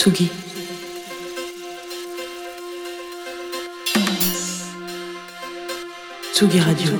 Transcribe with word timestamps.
Tsugi. 0.00 0.30
Tsugi 6.32 6.58
Radio. 6.60 6.92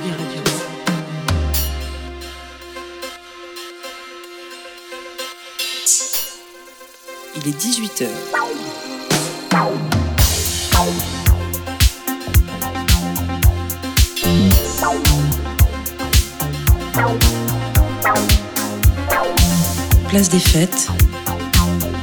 Il 7.35 7.47
est 7.47 7.59
18h. 7.59 8.07
Place 20.07 20.29
des 20.29 20.39
fêtes. 20.39 20.91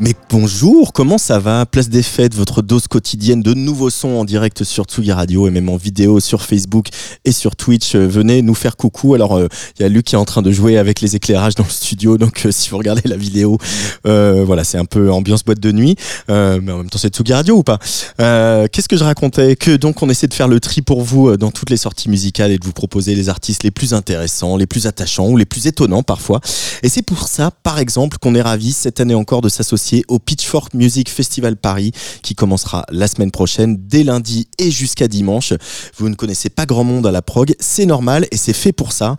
Mais 0.00 0.14
bonjour, 0.30 0.92
comment 0.92 1.18
ça 1.18 1.40
va? 1.40 1.66
Place 1.66 1.88
des 1.88 2.04
fêtes, 2.04 2.32
votre 2.32 2.62
dose 2.62 2.86
quotidienne 2.86 3.42
de 3.42 3.52
nouveaux 3.52 3.90
sons 3.90 4.10
en 4.10 4.24
direct 4.24 4.62
sur 4.62 4.84
Tsugi 4.84 5.10
Radio 5.10 5.48
et 5.48 5.50
même 5.50 5.68
en 5.68 5.76
vidéo 5.76 6.20
sur 6.20 6.42
Facebook 6.42 6.90
et 7.24 7.32
sur 7.32 7.56
Twitch. 7.56 7.96
Euh, 7.96 8.06
venez 8.06 8.42
nous 8.42 8.54
faire 8.54 8.76
coucou. 8.76 9.14
Alors, 9.14 9.40
il 9.40 9.46
euh, 9.46 9.48
y 9.80 9.82
a 9.82 9.88
Luc 9.88 10.06
qui 10.06 10.14
est 10.14 10.18
en 10.18 10.24
train 10.24 10.42
de 10.42 10.52
jouer 10.52 10.78
avec 10.78 11.00
les 11.00 11.16
éclairages 11.16 11.56
dans 11.56 11.64
le 11.64 11.70
studio, 11.70 12.16
donc 12.16 12.46
euh, 12.46 12.52
si 12.52 12.70
vous 12.70 12.78
regardez 12.78 13.08
la 13.08 13.16
vidéo, 13.16 13.58
voilà, 14.04 14.62
c'est 14.62 14.78
un 14.78 14.84
peu 14.84 15.10
ambiance 15.10 15.42
boîte 15.44 15.58
de 15.58 15.72
nuit. 15.72 15.96
mais 16.28 16.34
en 16.70 16.78
même 16.78 16.90
temps, 16.90 16.98
c'est 16.98 17.12
Tsugi 17.12 17.32
Radio 17.32 17.56
ou 17.56 17.62
pas? 17.64 17.78
Qu'est-ce 18.18 18.88
que 18.88 18.96
je 18.96 19.02
racontais? 19.02 19.56
Que 19.56 19.74
donc 19.74 20.00
on 20.04 20.08
essaie 20.08 20.28
de 20.28 20.34
faire 20.34 20.48
le 20.48 20.60
tri 20.60 20.80
pour 20.80 21.02
vous 21.02 21.36
dans 21.36 21.50
toutes 21.50 21.70
les 21.70 21.76
sorties 21.76 22.08
musicales 22.08 22.52
et 22.52 22.58
de 22.58 22.64
vous 22.64 22.72
proposer 22.72 23.16
les 23.16 23.28
artistes 23.28 23.64
les 23.64 23.72
plus 23.72 23.94
intéressants, 23.94 24.56
les 24.56 24.66
plus 24.66 24.86
attachants 24.86 25.26
ou 25.26 25.36
les 25.36 25.44
plus 25.44 25.66
étonnants 25.66 26.04
parfois. 26.04 26.40
Et 26.84 26.88
c'est 26.88 27.02
pour 27.02 27.26
ça, 27.26 27.50
par 27.50 27.80
exemple, 27.80 28.18
qu'on 28.18 28.36
est 28.36 28.42
ravis 28.42 28.72
cette 28.72 29.00
année 29.00 29.16
encore 29.16 29.40
de 29.40 29.48
s'associer 29.48 29.87
au 30.08 30.18
Pitchfork 30.18 30.74
Music 30.74 31.08
Festival 31.08 31.56
Paris 31.56 31.92
qui 32.22 32.34
commencera 32.34 32.84
la 32.90 33.08
semaine 33.08 33.30
prochaine 33.30 33.76
dès 33.78 34.04
lundi 34.04 34.48
et 34.58 34.70
jusqu'à 34.70 35.08
dimanche. 35.08 35.52
Vous 35.96 36.08
ne 36.08 36.14
connaissez 36.14 36.50
pas 36.50 36.66
grand 36.66 36.84
monde 36.84 37.06
à 37.06 37.12
la 37.12 37.22
prog, 37.22 37.54
c'est 37.58 37.86
normal 37.86 38.26
et 38.30 38.36
c'est 38.36 38.52
fait 38.52 38.72
pour 38.72 38.92
ça. 38.92 39.16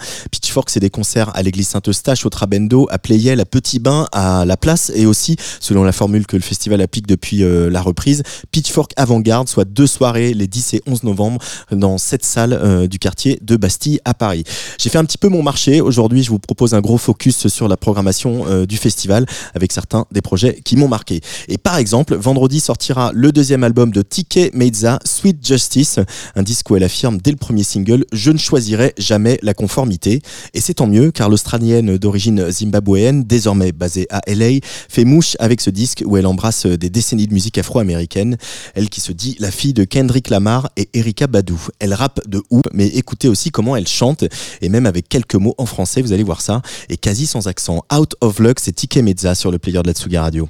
Pitchfork, 0.50 0.72
c'est 0.72 0.80
des 0.80 0.90
concerts 0.90 1.30
à 1.36 1.44
l'église 1.44 1.68
Saint-Eustache, 1.68 2.26
au 2.26 2.32
Trabendo, 2.32 2.88
à 2.90 2.98
Playel, 2.98 3.40
à 3.40 3.46
Petit 3.46 3.78
Bain, 3.78 4.08
à 4.12 4.46
La 4.46 4.58
Place 4.58 4.92
et 4.96 5.06
aussi, 5.06 5.36
selon 5.60 5.84
la 5.84 5.92
formule 5.92 6.26
que 6.26 6.36
le 6.36 6.42
festival 6.42 6.82
applique 6.82 7.06
depuis 7.06 7.44
euh, 7.44 7.70
la 7.70 7.84
reprise, 7.84 8.24
Pitchfork 8.52 8.94
Avant-Garde, 8.98 9.48
soit 9.48 9.66
deux 9.66 9.86
soirées 9.86 10.34
les 10.34 10.48
10 10.48 10.74
et 10.74 10.82
11 10.88 11.04
novembre 11.04 11.40
dans 11.72 12.00
cette 12.00 12.26
salle 12.26 12.54
euh, 12.54 12.88
du 12.88 12.98
quartier 12.98 13.38
de 13.44 13.58
Bastille 13.58 14.00
à 14.06 14.16
Paris. 14.16 14.44
J'ai 14.80 14.90
fait 14.90 14.98
un 14.98 15.06
petit 15.06 15.20
peu 15.20 15.28
mon 15.28 15.44
marché. 15.44 15.82
Aujourd'hui, 15.82 16.24
je 16.24 16.32
vous 16.32 16.40
propose 16.40 16.74
un 16.74 16.82
gros 16.82 16.98
focus 16.98 17.48
sur 17.48 17.68
la 17.68 17.78
programmation 17.78 18.48
euh, 18.48 18.66
du 18.66 18.78
festival 18.78 19.28
avec 19.54 19.72
certains 19.72 20.08
des 20.12 20.24
projets 20.24 20.60
qui 20.66 20.78
m'ont 20.78 20.88
marqué. 20.88 21.22
Et 21.48 21.60
par 21.60 21.78
exemple, 21.78 22.16
vendredi 22.16 22.60
sortira 22.60 23.12
le 23.14 23.32
deuxième 23.32 23.64
album 23.64 23.92
de 23.92 24.02
Tike 24.02 24.50
Meiza, 24.56 24.98
Sweet 25.06 25.46
Justice, 25.46 26.00
un 26.36 26.42
disque 26.42 26.72
où 26.72 26.76
elle 26.76 26.84
affirme 26.84 27.20
dès 27.20 27.30
le 27.30 27.38
premier 27.38 27.62
single 27.62 28.06
Je 28.14 28.32
ne 28.32 28.40
choisirai 28.40 28.96
jamais 28.98 29.38
la 29.44 29.54
conformité. 29.54 30.24
Et 30.54 30.62
c'est 30.62 30.76
tant 30.76 30.88
mieux 30.88 31.12
car 31.12 31.30
l'Australienne 31.30 31.98
d'origine 31.98 32.52
zimbabwéenne, 32.52 33.24
désormais 33.24 33.72
basée 33.72 34.08
à 34.10 34.22
LA, 34.28 34.60
fait 34.90 35.06
mouche 35.06 35.36
avec 35.40 35.62
ce 35.62 35.70
disque 35.70 36.04
où 36.06 36.18
elle 36.18 36.26
embrasse 36.26 36.66
des 36.66 36.90
décennies 36.90 37.28
de 37.28 37.34
musique 37.34 37.58
afro-américaine. 37.58 38.38
Elle 38.76 38.90
qui 38.90 39.02
se 39.02 39.12
dit 39.12 39.36
la 39.40 39.52
fille 39.52 39.74
de 39.74 39.84
Kendrick 39.84 40.30
Lamar 40.30 40.70
et 40.78 40.90
Erika 40.94 41.28
Badu. 41.28 41.56
Elle 41.80 41.94
rappe 41.94 42.28
de 42.28 42.42
ouf, 42.50 42.64
mais 42.74 42.88
écoutez 42.88 43.28
aussi 43.28 43.52
comment 43.52 43.76
elle 43.76 43.88
chante 43.88 44.24
et 44.62 44.70
même 44.70 44.86
avec 44.86 45.10
quelques 45.10 45.36
mots 45.36 45.56
en 45.58 45.66
français, 45.66 46.02
vous 46.02 46.14
allez 46.14 46.24
voir 46.24 46.42
ça. 46.42 46.62
Et 46.90 46.98
quasi 46.98 47.26
sans 47.26 47.48
accent. 47.48 47.84
Out 47.94 48.16
of 48.22 48.40
Luck, 48.40 48.60
c'est 48.60 48.74
Tike 48.74 48.98
Mezza 48.98 49.36
sur 49.36 49.52
le 49.52 49.60
player 49.60 49.82
de 49.82 49.88
la 49.88 49.94
Tsuga 49.94 50.22
Radio. 50.22 50.50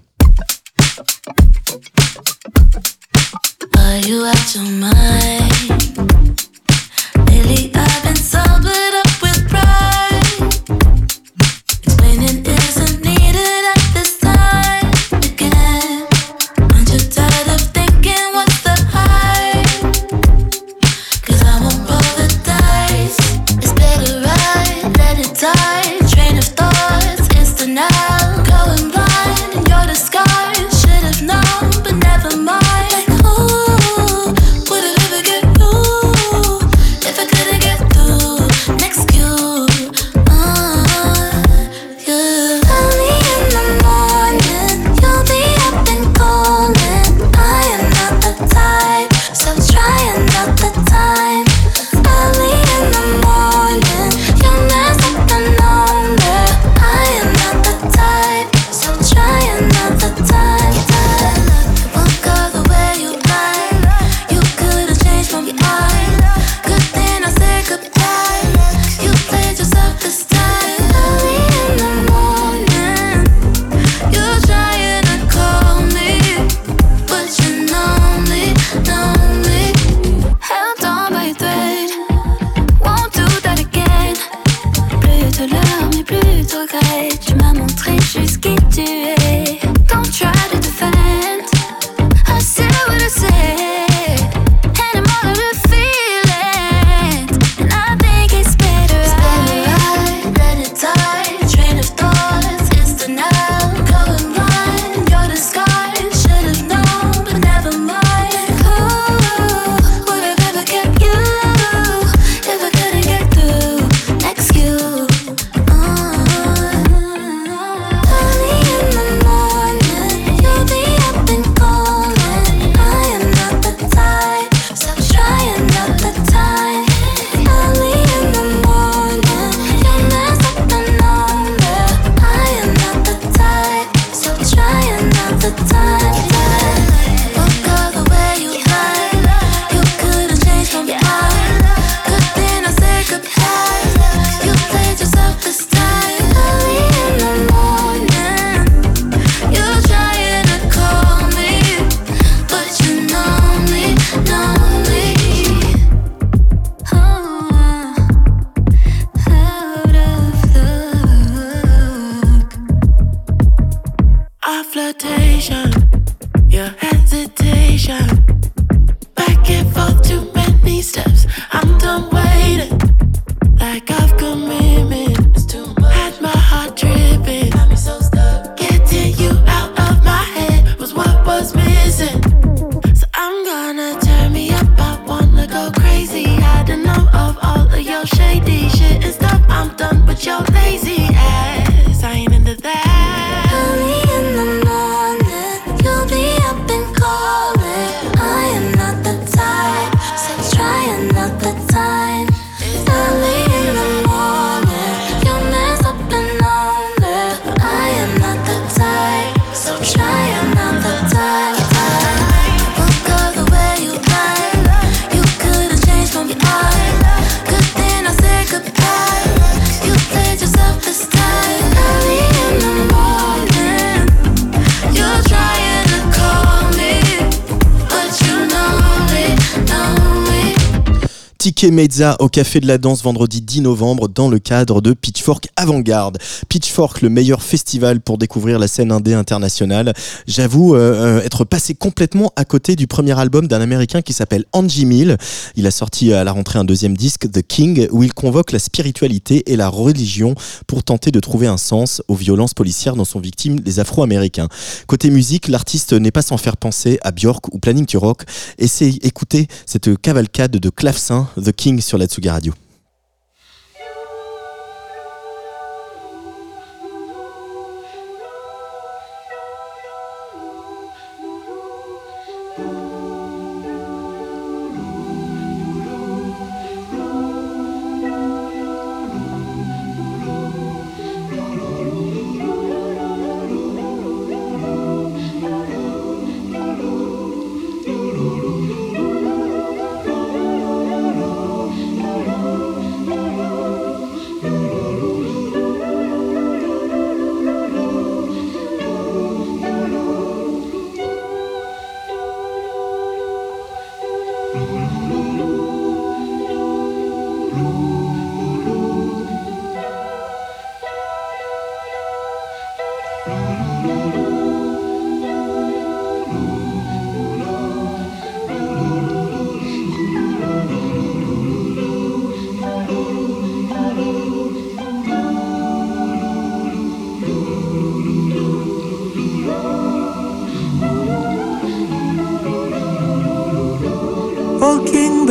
Ticket 231.59 231.71
Mezza 231.71 232.15
au 232.21 232.29
Café 232.29 232.61
de 232.61 232.67
la 232.67 232.77
Danse 232.77 233.03
vendredi 233.03 233.41
10 233.41 233.59
novembre 233.63 234.07
dans 234.07 234.29
le 234.29 234.39
cadre 234.39 234.79
de 234.79 234.93
Pitchfork 234.93 235.49
Avant-Garde. 235.57 236.17
Pitchfork, 236.47 237.01
le 237.01 237.09
meilleur 237.09 237.43
festival 237.43 237.99
pour 237.99 238.17
découvrir 238.17 238.59
la 238.59 238.69
scène 238.69 238.93
indé 238.93 239.13
internationale. 239.13 239.93
J'avoue 240.25 240.75
euh, 240.75 241.17
euh, 241.17 241.21
être 241.21 241.43
passé 241.43 241.75
complètement 241.75 242.31
à 242.37 242.45
côté 242.45 242.77
du 242.77 242.87
premier 242.87 243.19
album 243.19 243.49
d'un 243.49 243.59
américain 243.59 244.01
qui 244.01 244.13
s'appelle 244.13 244.45
Angie 244.53 244.85
Mill. 244.85 245.17
Il 245.57 245.67
a 245.67 245.71
sorti 245.71 246.13
à 246.13 246.23
la 246.23 246.31
rentrée 246.31 246.59
un 246.59 246.63
deuxième 246.63 246.95
disque, 246.95 247.29
The 247.29 247.45
King, 247.45 247.89
où 247.91 248.03
il 248.03 248.13
convoque 248.13 248.53
la 248.53 248.59
spiritualité 248.59 249.51
et 249.51 249.57
la 249.57 249.67
religion 249.67 250.35
pour 250.65 250.85
tenter 250.85 251.11
de 251.11 251.19
trouver 251.19 251.47
un 251.47 251.57
sens 251.57 252.01
aux 252.07 252.15
violences 252.15 252.53
policières 252.53 252.95
dont 252.95 253.03
sont 253.03 253.19
victimes 253.19 253.59
les 253.65 253.81
Afro-Américains. 253.81 254.47
Côté 254.87 255.09
musique, 255.09 255.49
l'artiste 255.49 255.91
n'est 255.91 256.11
pas 256.11 256.21
sans 256.21 256.37
faire 256.37 256.55
penser 256.55 256.99
à 257.01 257.11
Björk 257.11 257.53
ou 257.53 257.59
Planning 257.59 257.85
to 257.85 257.99
Rock. 257.99 258.23
Et 258.59 258.69
c'est 258.69 258.91
écouter 259.03 259.47
cette 259.65 260.01
cavalcade 260.01 260.51
de 260.51 260.69
clavecins 260.69 261.27
The 261.35 261.48
King 261.51 261.81
sur 261.81 261.97
la 261.97 262.05
Tsuga 262.05 262.33
Radio. 262.33 262.53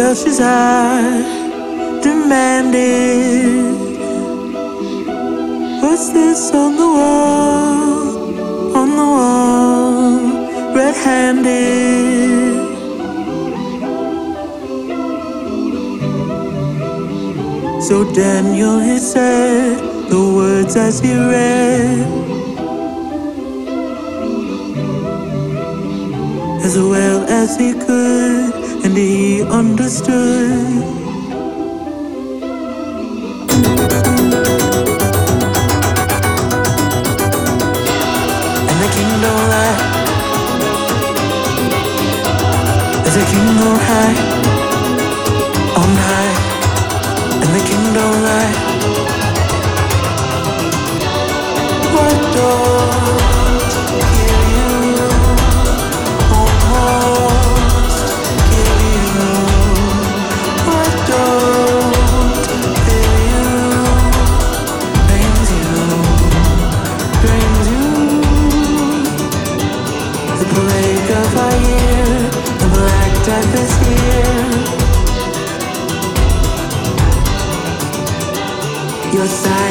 Belshazzar 0.08 2.00
demanded, 2.00 3.76
What's 5.82 6.08
this 6.14 6.50
on 6.54 6.76
the 6.76 6.88
wall? 6.96 8.74
On 8.74 8.88
the 9.00 9.08
wall, 9.16 10.74
red 10.74 10.96
handed. 10.96 12.56
So 17.82 18.10
Daniel, 18.14 18.78
he 18.80 18.98
said 18.98 19.76
the 20.08 20.22
words 20.34 20.74
as 20.76 21.00
he 21.00 21.12
read. 21.12 22.08
As 26.64 26.78
well 26.78 27.26
as 27.28 27.58
he 27.58 27.74
could 27.74 28.47
and 28.98 29.08
he 29.08 29.42
understood. 29.42 30.58
And 38.68 38.78
the 38.82 38.88
king 38.94 39.10
don't 39.24 39.44
lie. 39.52 39.76
The 43.14 43.24
king 43.30 43.48
on 43.68 43.78
high, 43.88 44.16
on 45.80 45.92
high, 46.06 46.34
and 47.42 47.50
the 47.56 47.62
king 47.68 47.84
don't 47.94 48.18
lie. 48.28 48.54
What 51.94 52.16
don't 52.34 53.27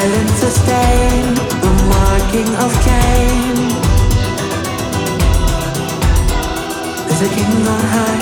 silence 0.07 0.39
sustained 0.39 1.37
the 1.63 1.71
marking 1.91 2.49
of 2.63 2.71
Cain. 2.87 3.55
There's 7.07 7.21
a 7.21 7.29
king 7.35 7.53
on 7.73 7.83
high, 7.95 8.21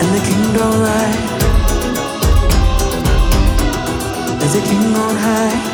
and 0.00 0.10
the 0.16 0.22
king 0.28 0.42
don't 0.56 0.78
lie. 0.88 1.18
There's 4.38 4.54
a 4.54 4.62
king 4.68 4.94
on 4.94 5.16
high, 5.16 5.71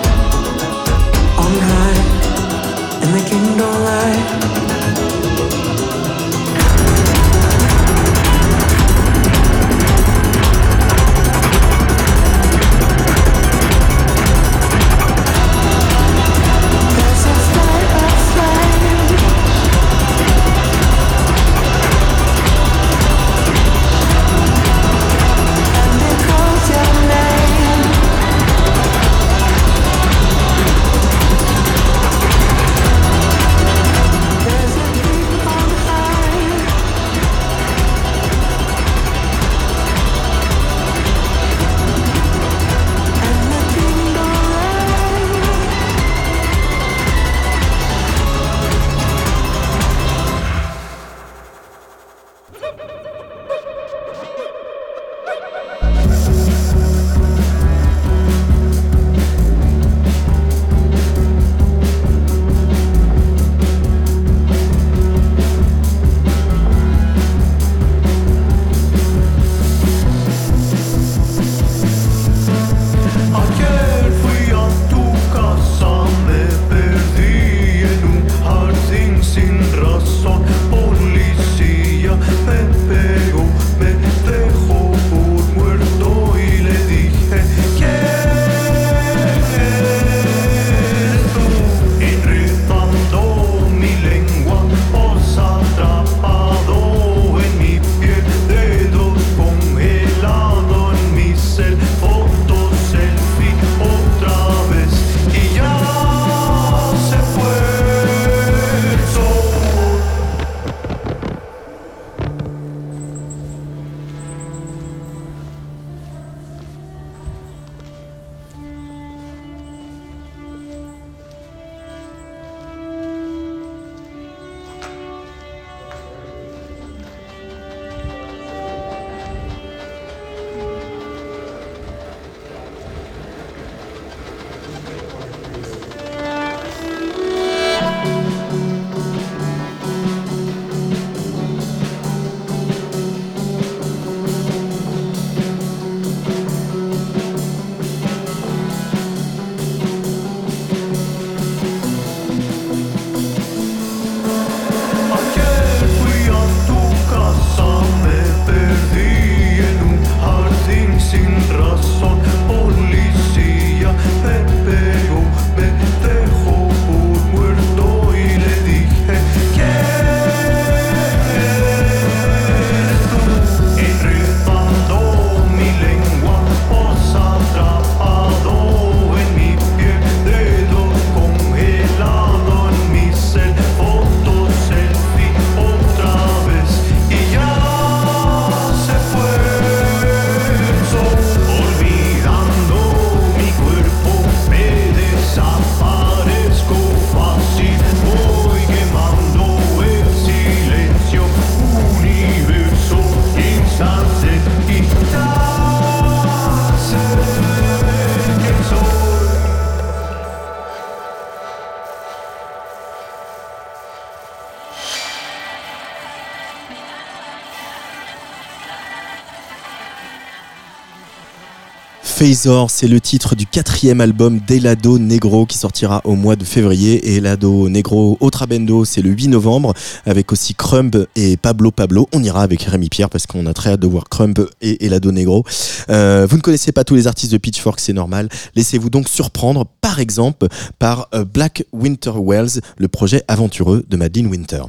Phasor, 222.18 222.68
c'est 222.68 222.88
le 222.88 223.00
titre 223.00 223.36
du 223.36 223.46
quatrième 223.46 224.00
album 224.00 224.40
d'Elado 224.44 224.98
Negro 224.98 225.46
qui 225.46 225.56
sortira 225.56 226.00
au 226.02 226.16
mois 226.16 226.34
de 226.34 226.42
février. 226.42 226.94
Et 227.12 227.18
Elado 227.18 227.68
Negro 227.68 228.18
Otrabendo, 228.18 228.84
c'est 228.84 229.02
le 229.02 229.10
8 229.10 229.28
novembre, 229.28 229.72
avec 230.04 230.32
aussi 230.32 230.52
Crumb 230.56 231.06
et 231.14 231.36
Pablo 231.36 231.70
Pablo. 231.70 232.08
On 232.12 232.24
ira 232.24 232.42
avec 232.42 232.62
Rémi 232.62 232.88
Pierre 232.88 233.08
parce 233.08 233.28
qu'on 233.28 233.46
a 233.46 233.54
très 233.54 233.70
hâte 233.70 233.78
de 233.78 233.86
voir 233.86 234.08
Crumb 234.08 234.34
et 234.60 234.84
Elado 234.84 235.12
Negro. 235.12 235.44
Euh, 235.90 236.26
vous 236.28 236.38
ne 236.38 236.42
connaissez 236.42 236.72
pas 236.72 236.82
tous 236.82 236.96
les 236.96 237.06
artistes 237.06 237.30
de 237.30 237.38
Pitchfork, 237.38 237.78
c'est 237.78 237.92
normal. 237.92 238.28
Laissez-vous 238.56 238.90
donc 238.90 239.08
surprendre, 239.08 239.64
par 239.80 240.00
exemple, 240.00 240.48
par 240.80 241.06
euh, 241.14 241.24
Black 241.24 241.66
Winter 241.72 242.14
Wells, 242.20 242.60
le 242.78 242.88
projet 242.88 243.22
aventureux 243.28 243.84
de 243.88 243.96
Madeleine 243.96 244.26
Winter. 244.26 244.62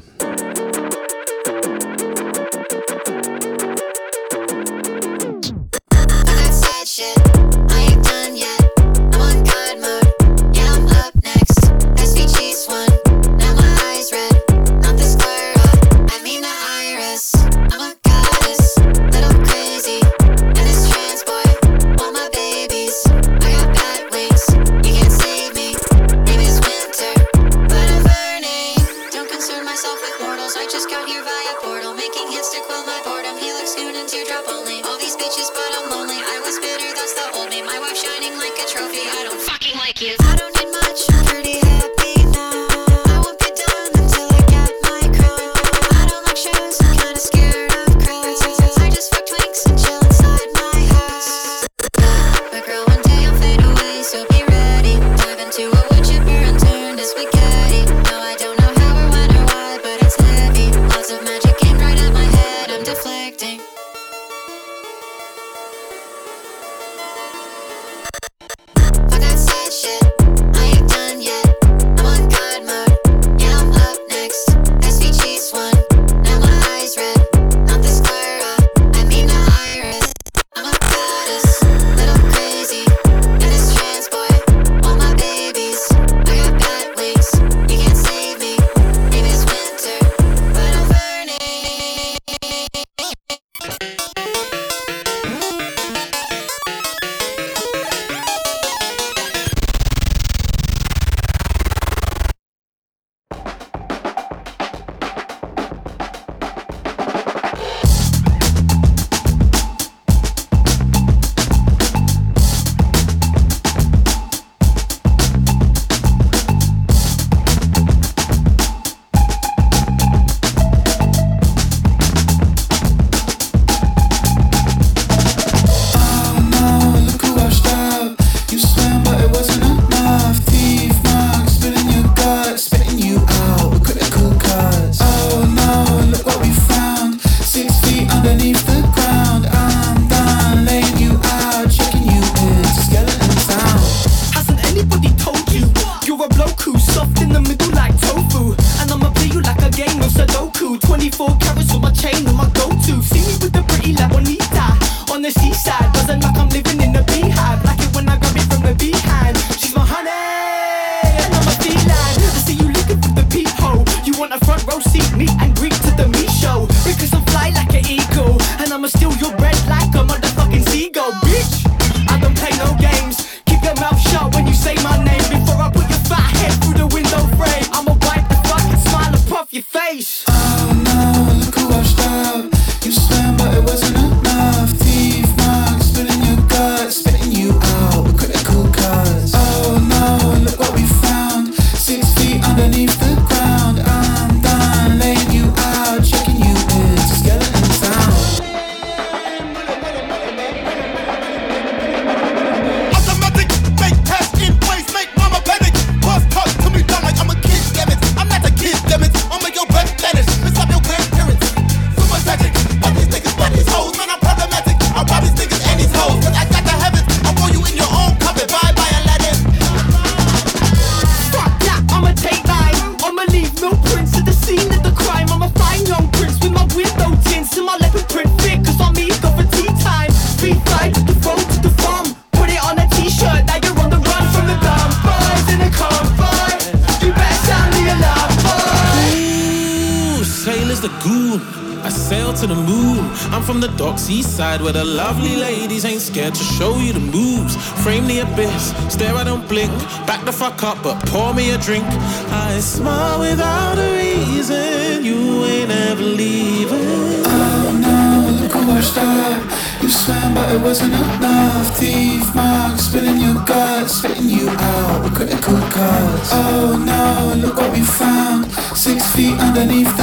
drink. 251.61 251.85
I 252.31 252.59
smile 252.59 253.19
without 253.19 253.77
a 253.77 253.91
reason. 253.97 255.03
You 255.03 255.45
ain't 255.45 255.71
ever 255.71 256.01
leaving. 256.01 257.23
Oh 257.25 257.71
no, 257.87 258.41
look 258.41 258.53
how 258.53 258.67
washed 258.67 258.97
up. 258.97 259.43
You 259.81 259.89
swam, 259.89 260.33
but 260.33 260.53
it 260.55 260.61
wasn't 260.61 260.93
enough. 260.93 261.77
Thief 261.77 262.33
marks 262.35 262.83
spilling 262.83 263.19
your 263.19 263.35
guts, 263.45 263.95
spitting 263.95 264.29
you 264.29 264.49
out 264.49 265.03
with 265.03 265.15
critical 265.15 265.57
cuts. 265.75 266.29
Oh 266.33 266.77
no, 266.77 267.35
look 267.41 267.57
what 267.57 267.71
we 267.71 267.81
found. 267.81 268.51
Six 268.75 269.13
feet 269.15 269.37
underneath 269.39 269.95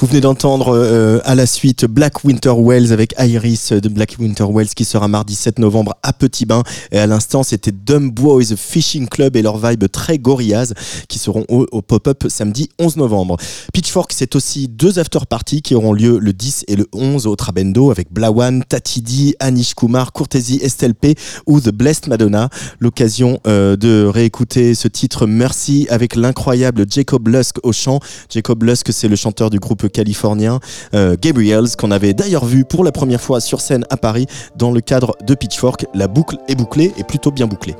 Vous 0.00 0.06
venez 0.06 0.20
d'entendre 0.20 0.76
euh, 0.76 1.18
à 1.24 1.34
la 1.34 1.44
suite 1.44 1.84
Black 1.84 2.22
Winter 2.22 2.52
Wells 2.56 2.92
avec 2.92 3.16
Iris 3.18 3.72
de 3.72 3.88
Black 3.88 4.14
Winter 4.20 4.44
Wells 4.48 4.68
qui 4.68 4.84
sera 4.84 5.08
mardi 5.08 5.34
7 5.34 5.58
novembre 5.58 5.96
à 6.04 6.12
Petit 6.12 6.46
Bain. 6.46 6.62
Et 6.92 7.00
à 7.00 7.08
l'instant, 7.08 7.42
c'était 7.42 7.72
Dumb 7.72 8.08
Boys 8.08 8.54
Fishing 8.56 9.08
Club 9.08 9.34
et 9.34 9.42
leur 9.42 9.58
vibe 9.58 9.88
très 9.90 10.20
gorillaz 10.20 10.72
qui 11.08 11.18
seront 11.18 11.44
au, 11.48 11.82
pop-up 11.82 12.26
samedi 12.28 12.70
11 12.78 12.96
novembre. 12.96 13.38
Pitchfork, 13.72 14.12
c'est 14.12 14.36
aussi 14.36 14.68
deux 14.68 15.00
after 15.00 15.18
parties 15.28 15.62
qui 15.62 15.74
auront 15.74 15.92
lieu 15.92 16.20
le 16.20 16.32
10 16.32 16.66
et 16.68 16.76
le 16.76 16.86
11 16.92 17.26
au 17.26 17.34
Trabendo 17.34 17.90
avec 17.90 18.12
Blawan, 18.12 18.62
Tatidi, 18.62 19.34
Anish 19.40 19.74
Kumar, 19.74 20.12
Courtesy, 20.12 20.60
Estelle 20.62 20.94
P 20.94 21.16
ou 21.48 21.60
The 21.60 21.70
Blessed 21.70 22.06
Madonna. 22.06 22.50
L'occasion 22.78 23.40
euh, 23.48 23.74
de 23.74 24.04
réécouter 24.04 24.76
ce 24.76 24.86
titre 24.86 25.26
Mercy 25.26 25.88
avec 25.90 26.14
l'incroyable 26.14 26.86
Jacob 26.88 27.26
Lusk 27.26 27.56
au 27.64 27.72
chant. 27.72 27.98
Jacob 28.30 28.62
Lusk, 28.62 28.92
c'est 28.92 29.08
le 29.08 29.16
chanteur 29.16 29.50
du 29.50 29.58
groupe 29.58 29.87
californien 29.88 30.60
euh, 30.94 31.16
Gabriels 31.20 31.76
qu'on 31.76 31.90
avait 31.90 32.14
d'ailleurs 32.14 32.44
vu 32.44 32.64
pour 32.64 32.84
la 32.84 32.92
première 32.92 33.20
fois 33.20 33.40
sur 33.40 33.60
scène 33.60 33.84
à 33.90 33.96
Paris 33.96 34.26
dans 34.56 34.70
le 34.70 34.80
cadre 34.80 35.16
de 35.26 35.34
Pitchfork. 35.34 35.86
La 35.94 36.08
boucle 36.08 36.36
est 36.48 36.54
bouclée 36.54 36.92
et 36.96 37.04
plutôt 37.04 37.30
bien 37.30 37.46
bouclée. 37.46 37.74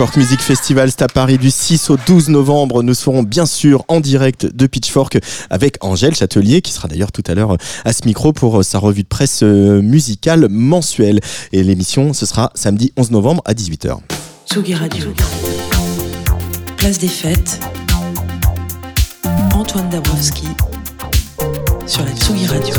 Pitchfork 0.00 0.16
Music 0.16 0.40
Festival, 0.40 0.90
c'est 0.90 1.02
à 1.02 1.08
Paris 1.08 1.36
du 1.36 1.50
6 1.50 1.90
au 1.90 1.98
12 1.98 2.30
novembre. 2.30 2.82
Nous 2.82 2.94
serons 2.94 3.22
bien 3.22 3.44
sûr 3.44 3.84
en 3.88 4.00
direct 4.00 4.46
de 4.46 4.66
Pitchfork 4.66 5.18
avec 5.50 5.76
Angèle 5.82 6.14
Châtelier, 6.14 6.62
qui 6.62 6.72
sera 6.72 6.88
d'ailleurs 6.88 7.12
tout 7.12 7.22
à 7.26 7.34
l'heure 7.34 7.58
à 7.84 7.92
ce 7.92 8.06
micro 8.06 8.32
pour 8.32 8.64
sa 8.64 8.78
revue 8.78 9.02
de 9.02 9.08
presse 9.08 9.42
euh, 9.42 9.82
musicale 9.82 10.48
mensuelle. 10.48 11.20
Et 11.52 11.62
l'émission, 11.62 12.14
ce 12.14 12.24
sera 12.24 12.50
samedi 12.54 12.94
11 12.96 13.10
novembre 13.10 13.42
à 13.44 13.52
18h. 13.52 13.98
Tsugi 14.46 14.74
Radio. 14.74 15.12
Place 16.78 16.98
des 16.98 17.06
fêtes. 17.06 17.60
Antoine 19.52 19.90
Dabrowski 19.90 20.46
sur 21.86 22.02
la 22.06 22.12
Tsugi 22.12 22.46
Radio. 22.46 22.74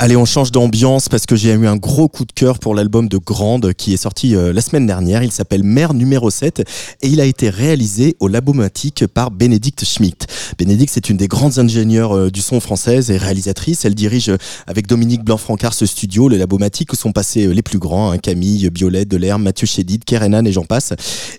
Allez, 0.00 0.16
on 0.16 0.24
change 0.24 0.52
d'ambiance 0.52 1.08
parce 1.08 1.26
que 1.26 1.34
j'ai 1.34 1.52
eu 1.52 1.66
un 1.66 1.74
gros 1.74 2.06
coup 2.06 2.24
de 2.24 2.30
cœur 2.30 2.60
pour 2.60 2.76
l'album 2.76 3.08
de 3.08 3.18
Grande 3.18 3.72
qui 3.74 3.92
est 3.92 3.96
sorti 3.96 4.36
euh, 4.36 4.52
la 4.52 4.60
semaine 4.60 4.86
dernière. 4.86 5.24
Il 5.24 5.32
s'appelle 5.32 5.64
Mère 5.64 5.92
numéro 5.92 6.30
7 6.30 6.60
et 7.02 7.08
il 7.08 7.20
a 7.20 7.24
été 7.24 7.50
réalisé 7.50 8.14
au 8.20 8.28
Labomatique 8.28 9.08
par 9.08 9.32
Bénédicte 9.32 9.84
Schmidt. 9.84 10.28
Bénédicte, 10.56 10.92
c'est 10.94 11.10
une 11.10 11.16
des 11.16 11.26
grandes 11.26 11.58
ingénieures 11.58 12.16
euh, 12.16 12.30
du 12.30 12.42
son 12.42 12.60
française 12.60 13.10
et 13.10 13.16
réalisatrice. 13.16 13.84
Elle 13.84 13.96
dirige 13.96 14.28
euh, 14.28 14.36
avec 14.68 14.86
Dominique 14.86 15.24
Blanc-Francard 15.24 15.74
ce 15.74 15.84
studio, 15.84 16.28
le 16.28 16.36
Labomatique, 16.36 16.92
où 16.92 16.96
sont 16.96 17.10
passés 17.10 17.48
les 17.52 17.62
plus 17.62 17.80
grands, 17.80 18.12
hein, 18.12 18.18
Camille, 18.18 18.70
Biolay, 18.70 19.04
Delerme, 19.04 19.42
Mathieu 19.42 19.66
Chédid, 19.66 20.04
Kerenan 20.04 20.44
et 20.44 20.52
j'en 20.52 20.64
passe. 20.64 20.92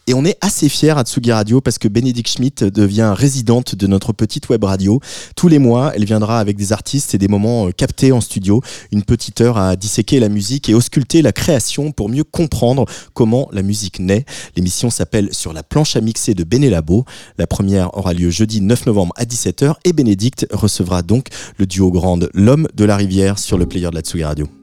Et 0.06 0.13
on 0.13 0.26
est 0.26 0.38
assez 0.41 0.67
fiers 0.67 0.98
à 0.98 1.04
Tsugi 1.04 1.32
Radio 1.32 1.62
parce 1.62 1.78
que 1.78 1.88
Bénédicte 1.88 2.30
Schmidt 2.30 2.69
devient 2.69 3.13
résidente 3.15 3.76
de 3.76 3.88
notre 3.88 4.12
petite 4.12 4.50
web 4.50 4.65
radio. 4.65 5.00
Tous 5.38 5.48
les 5.48 5.60
mois, 5.60 5.93
elle 5.95 6.04
viendra 6.04 6.41
avec 6.41 6.58
des 6.58 6.74
artistes 6.74 7.15
et 7.15 7.17
des 7.17 7.30
moments 7.30 7.72
captés 7.72 8.12
en 8.12 8.19
studio, 8.19 8.48
une 8.91 9.03
petite 9.03 9.41
heure 9.41 9.57
à 9.57 9.75
disséquer 9.75 10.19
la 10.19 10.29
musique 10.29 10.69
et 10.69 10.73
ausculter 10.73 11.21
la 11.21 11.31
création 11.31 11.91
pour 11.91 12.09
mieux 12.09 12.23
comprendre 12.23 12.85
comment 13.13 13.47
la 13.51 13.62
musique 13.62 13.99
naît. 13.99 14.25
L'émission 14.55 14.89
s'appelle 14.89 15.29
Sur 15.33 15.53
la 15.53 15.63
planche 15.63 15.95
à 15.95 16.01
mixer 16.01 16.33
de 16.33 16.43
Bénélabo. 16.43 17.05
La 17.38 17.47
première 17.47 17.95
aura 17.97 18.13
lieu 18.13 18.29
jeudi 18.29 18.62
9 18.62 18.88
novembre 18.88 19.13
à 19.17 19.25
17h 19.25 19.75
et 19.85 19.93
Bénédicte 19.93 20.47
recevra 20.51 21.01
donc 21.01 21.27
le 21.57 21.65
duo 21.65 21.91
grande 21.91 22.29
L'homme 22.33 22.67
de 22.73 22.85
la 22.85 22.95
rivière 22.95 23.39
sur 23.39 23.57
le 23.57 23.65
player 23.65 23.89
de 23.89 23.95
la 23.95 24.01
Tsugi 24.01 24.23
Radio. 24.23 24.59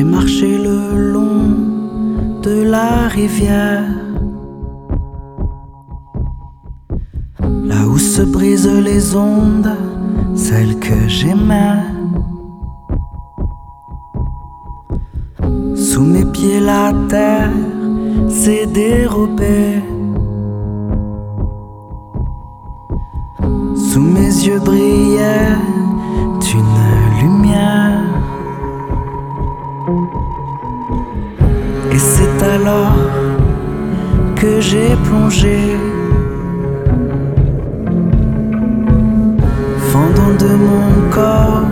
J'ai 0.00 0.06
marché 0.06 0.56
le 0.56 1.12
long 1.12 2.40
de 2.42 2.62
la 2.62 3.06
rivière, 3.08 3.84
là 7.42 7.86
où 7.86 7.98
se 7.98 8.22
brisent 8.22 8.80
les 8.82 9.14
ondes, 9.14 9.76
celles 10.34 10.78
que 10.78 11.06
j'aimais. 11.06 11.84
Sous 15.74 16.00
mes 16.00 16.24
pieds 16.24 16.60
la 16.60 16.94
terre 17.10 17.52
s'est 18.26 18.68
dérobé. 18.72 19.82
Sous 23.74 24.00
mes 24.00 24.32
yeux 24.46 24.60
brillait 24.60 25.58
une 26.54 27.20
lumière. 27.20 27.99
Et 31.92 31.98
c'est 31.98 32.42
alors 32.42 32.96
que 34.36 34.60
j'ai 34.60 34.94
plongé. 35.04 35.58
Fendant 39.90 40.34
de 40.38 40.50
mon 40.66 41.10
corps 41.10 41.64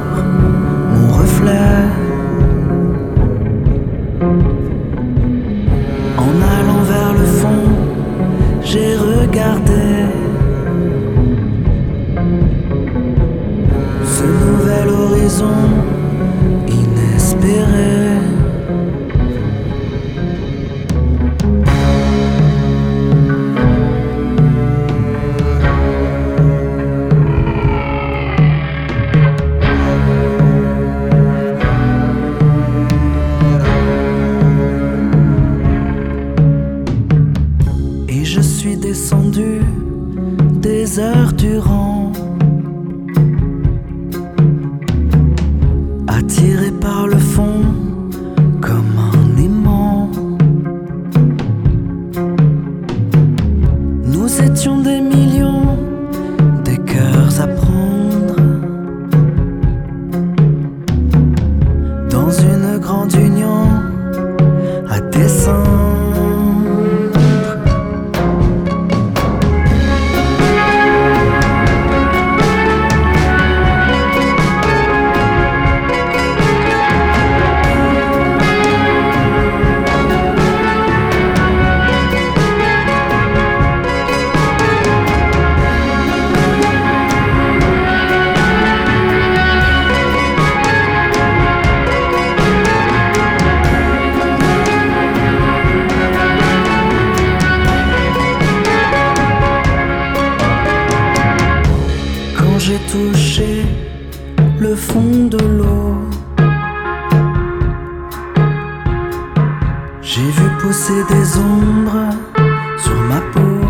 sur 112.79 113.01
ma 113.11 113.21
peau. 113.33 113.61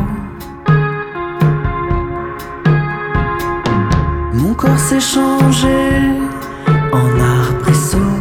Mon 4.35 4.55
corps 4.55 4.79
s'est 4.79 5.01
changé 5.01 5.81
en 6.93 7.09
arbrisseau. 7.39 8.13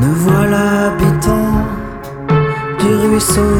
Me 0.00 0.10
voilà 0.26 0.86
habitant 0.86 1.52
du 2.80 2.90
ruisseau. 3.02 3.56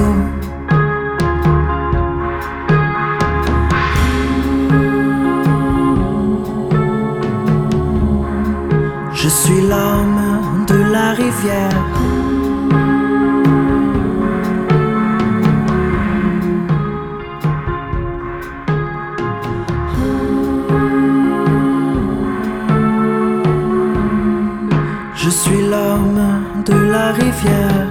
Je 9.13 9.29
suis 9.29 9.61
l'homme 9.61 10.65
de 10.67 10.79
la 10.93 11.13
rivière. 11.13 11.90
Rivière. 27.13 27.90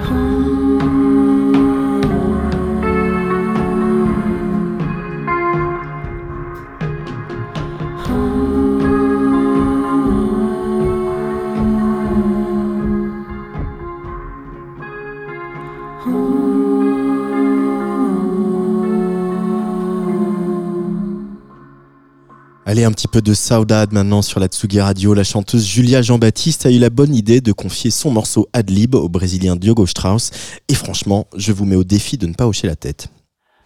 Un 22.82 22.92
petit 22.92 23.08
peu 23.08 23.20
de 23.20 23.34
saudade 23.34 23.92
maintenant 23.92 24.22
sur 24.22 24.40
la 24.40 24.46
Tsugi 24.46 24.80
Radio. 24.80 25.12
La 25.12 25.22
chanteuse 25.22 25.66
Julia 25.66 26.00
Jean-Baptiste 26.00 26.64
a 26.64 26.70
eu 26.70 26.78
la 26.78 26.88
bonne 26.88 27.14
idée 27.14 27.42
de 27.42 27.52
confier 27.52 27.90
son 27.90 28.10
morceau 28.10 28.48
Adlib 28.54 28.94
au 28.94 29.08
Brésilien 29.10 29.54
Diogo 29.54 29.84
Strauss. 29.86 30.30
Et 30.68 30.74
franchement, 30.74 31.26
je 31.36 31.52
vous 31.52 31.66
mets 31.66 31.76
au 31.76 31.84
défi 31.84 32.16
de 32.16 32.26
ne 32.26 32.32
pas 32.32 32.46
hocher 32.46 32.68
la 32.68 32.76
tête. 32.76 33.08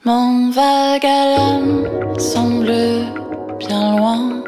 Mon 0.04 0.50
semble 2.18 2.74
bien 3.60 3.96
loin 3.96 4.42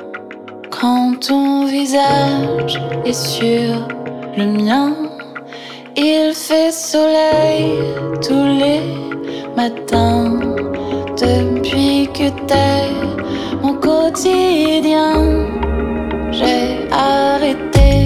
quand 0.71 1.15
ton 1.21 1.67
visage 1.67 2.81
est 3.05 3.13
sur 3.13 3.87
le 4.37 4.47
mien. 4.47 4.97
Il 5.97 6.33
fait 6.35 6.73
soleil 6.73 7.79
tous 8.21 8.45
les 8.59 8.81
matins 9.57 10.41
depuis 11.21 11.86
mon 13.63 13.75
quotidien. 13.75 15.49
J'ai 16.33 16.89
arrêté 16.91 18.05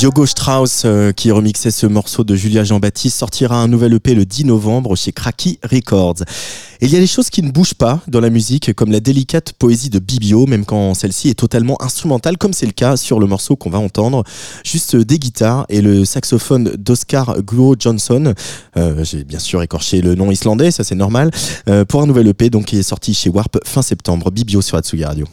Diogo 0.00 0.24
Strauss, 0.24 0.84
euh, 0.86 1.12
qui 1.12 1.30
remixait 1.30 1.70
ce 1.70 1.86
morceau 1.86 2.24
de 2.24 2.34
Julia 2.34 2.64
Jean-Baptiste, 2.64 3.18
sortira 3.18 3.56
un 3.56 3.68
nouvel 3.68 3.92
EP 3.92 4.14
le 4.14 4.24
10 4.24 4.46
novembre 4.46 4.96
chez 4.96 5.12
Cracky 5.12 5.58
Records. 5.62 6.22
Et 6.80 6.86
il 6.86 6.90
y 6.90 6.96
a 6.96 7.00
des 7.00 7.06
choses 7.06 7.28
qui 7.28 7.42
ne 7.42 7.50
bougent 7.50 7.74
pas 7.74 8.00
dans 8.08 8.20
la 8.20 8.30
musique, 8.30 8.72
comme 8.72 8.90
la 8.92 9.00
délicate 9.00 9.52
poésie 9.52 9.90
de 9.90 9.98
Bibio, 9.98 10.46
même 10.46 10.64
quand 10.64 10.94
celle-ci 10.94 11.28
est 11.28 11.34
totalement 11.34 11.76
instrumentale, 11.82 12.38
comme 12.38 12.54
c'est 12.54 12.64
le 12.64 12.72
cas 12.72 12.96
sur 12.96 13.20
le 13.20 13.26
morceau 13.26 13.56
qu'on 13.56 13.68
va 13.68 13.76
entendre. 13.76 14.24
Juste 14.64 14.96
des 14.96 15.18
guitares 15.18 15.66
et 15.68 15.82
le 15.82 16.06
saxophone 16.06 16.72
d'Oscar 16.78 17.42
Guo 17.42 17.76
Johnson. 17.78 18.32
Euh, 18.78 19.04
J'ai 19.04 19.24
bien 19.24 19.38
sûr 19.38 19.62
écorché 19.62 20.00
le 20.00 20.14
nom 20.14 20.30
islandais, 20.30 20.70
ça 20.70 20.82
c'est 20.82 20.94
normal. 20.94 21.30
Euh, 21.68 21.84
pour 21.84 22.00
un 22.00 22.06
nouvel 22.06 22.26
EP 22.28 22.48
donc 22.48 22.64
qui 22.64 22.78
est 22.78 22.82
sorti 22.82 23.12
chez 23.12 23.28
Warp 23.28 23.58
fin 23.66 23.82
septembre. 23.82 24.30
Bibio 24.30 24.62
sur 24.62 24.78
Atsugi 24.78 25.04
Radio. 25.04 25.26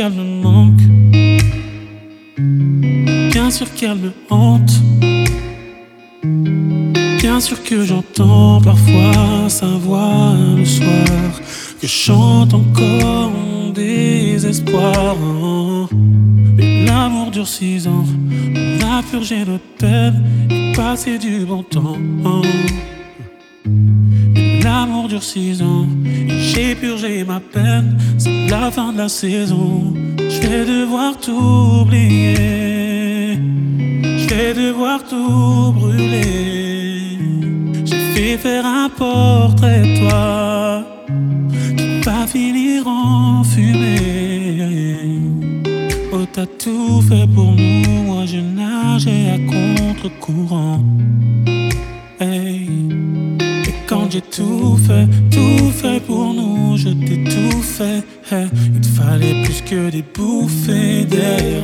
Qu'elle 0.00 0.12
me 0.12 0.42
manque. 0.42 0.82
Bien 3.32 3.50
sûr 3.50 3.66
qu'elle 3.74 3.96
me 3.96 4.12
hante. 4.30 4.72
Bien 7.18 7.38
sûr 7.38 7.62
que 7.62 7.84
j'entends 7.84 8.62
parfois 8.62 9.48
sa 9.48 9.66
voix 9.66 10.32
le 10.56 10.64
soir. 10.64 11.32
Que 11.80 11.86
chante 11.86 12.54
encore 12.54 13.30
mon 13.30 13.70
désespoir. 13.70 15.16
Mais 16.56 16.86
l'amour 16.86 17.30
dure 17.30 17.48
six 17.48 17.86
ans. 17.86 18.06
On 18.56 18.98
a 18.98 19.02
purgé 19.02 19.40
notre 19.40 19.70
peine 19.78 20.22
et 20.50 20.72
passé 20.72 21.18
du 21.18 21.44
bon 21.44 21.62
temps. 21.62 21.98
Mais 24.34 24.60
l'amour 24.60 25.08
dure 25.08 25.22
six 25.22 25.60
ans. 25.60 25.86
J'ai 26.54 26.74
purgé 26.74 27.22
ma 27.22 27.38
peine. 27.38 27.98
La 28.50 28.68
fin 28.68 28.92
de 28.92 28.98
la 28.98 29.08
saison. 29.08 29.94
Je 30.18 30.40
vais 30.40 30.64
devoir 30.64 31.16
tout 31.18 31.82
oublier. 31.82 33.38
Je 34.02 34.26
vais 34.28 34.54
devoir 34.54 35.04
tout 35.08 35.72
brûler. 35.72 37.16
J'ai 37.84 38.04
fait 38.12 38.36
faire 38.36 38.66
un 38.66 38.88
portrait 38.88 39.82
de 39.82 40.00
toi 40.00 40.84
qui 41.76 42.00
va 42.04 42.26
finir 42.26 42.88
en 42.88 43.44
fumée. 43.44 45.20
Oh, 46.12 46.26
t'as 46.32 46.46
tout 46.46 47.02
fait 47.02 47.28
pour 47.32 47.52
nous, 47.52 48.02
moi 48.08 48.24
je 48.26 48.38
nageais 48.38 49.30
à 49.30 49.38
contre-courant. 49.52 50.80
Hey. 52.18 52.68
Et 53.68 53.74
quand 53.86 54.10
j'ai 54.10 54.22
tout 54.22 54.76
fait, 54.86 55.06
tout 55.30 55.70
fait 55.70 56.00
pour 56.00 56.34
nous, 56.34 56.49
je. 56.80 56.88
Hey. 58.30 58.48
Il 58.74 58.80
te 58.80 58.86
fallait 58.88 59.42
plus 59.42 59.62
que 59.62 59.90
des 59.90 60.02
bouffées 60.02 61.04
d'air. 61.04 61.62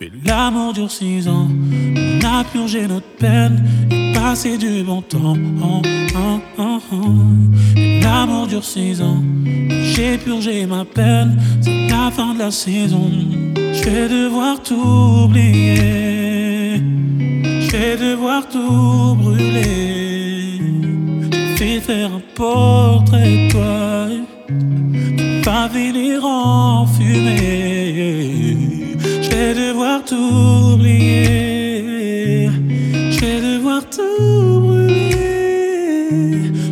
Mais 0.00 0.10
l'amour 0.24 0.72
dure 0.74 0.90
six 0.90 1.26
ans, 1.26 1.48
on 1.96 2.24
a 2.24 2.44
purgé 2.44 2.86
notre 2.86 3.08
peine 3.18 3.64
et 3.90 4.12
passé 4.12 4.58
du 4.58 4.82
bon 4.82 5.00
temps. 5.02 5.36
L'amour 8.02 8.46
dure 8.46 8.64
six 8.64 9.00
ans, 9.00 9.22
j'ai 9.94 10.18
purgé 10.18 10.66
ma 10.66 10.84
peine, 10.84 11.40
c'est 11.60 11.88
la 11.88 12.10
fin 12.10 12.34
de 12.34 12.40
la 12.40 12.50
saison. 12.50 13.10
Je 13.56 13.90
vais 13.90 14.08
devoir 14.08 14.62
tout 14.62 15.24
oublier. 15.24 16.80
vais 17.70 17.96
devoir 17.96 18.48
tout 18.48 19.14
brûler. 19.14 20.05
Faire 21.86 22.10
un 22.14 22.22
portrait 22.34 23.46
de 23.46 23.50
toi. 23.52 24.08
Pas 25.44 25.68
finir 25.68 26.24
en 26.24 26.84
fumée. 26.84 28.66
Je 29.22 29.30
vais 29.30 29.54
devoir 29.54 30.04
tout 30.04 30.74
oublier. 30.74 32.50
Je 33.12 33.20
vais 33.20 33.40
devoir 33.40 33.82
tout 33.88 34.60
brûler. 34.62 36.08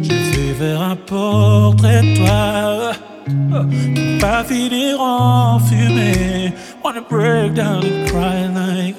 Je 0.03 0.09
vais 0.11 0.55
faire 0.59 0.83
un 0.83 0.97
portrait 0.97 2.03
de 2.03 2.17
toi. 2.17 2.93
Pas 4.19 4.43
finir 4.43 5.01
en 5.01 5.61
fumée. 5.61 6.53
Wanna 6.83 7.03
break 7.09 7.55
down 7.55 7.85
and 7.85 8.09
cry 8.09 8.49
like. 8.53 8.97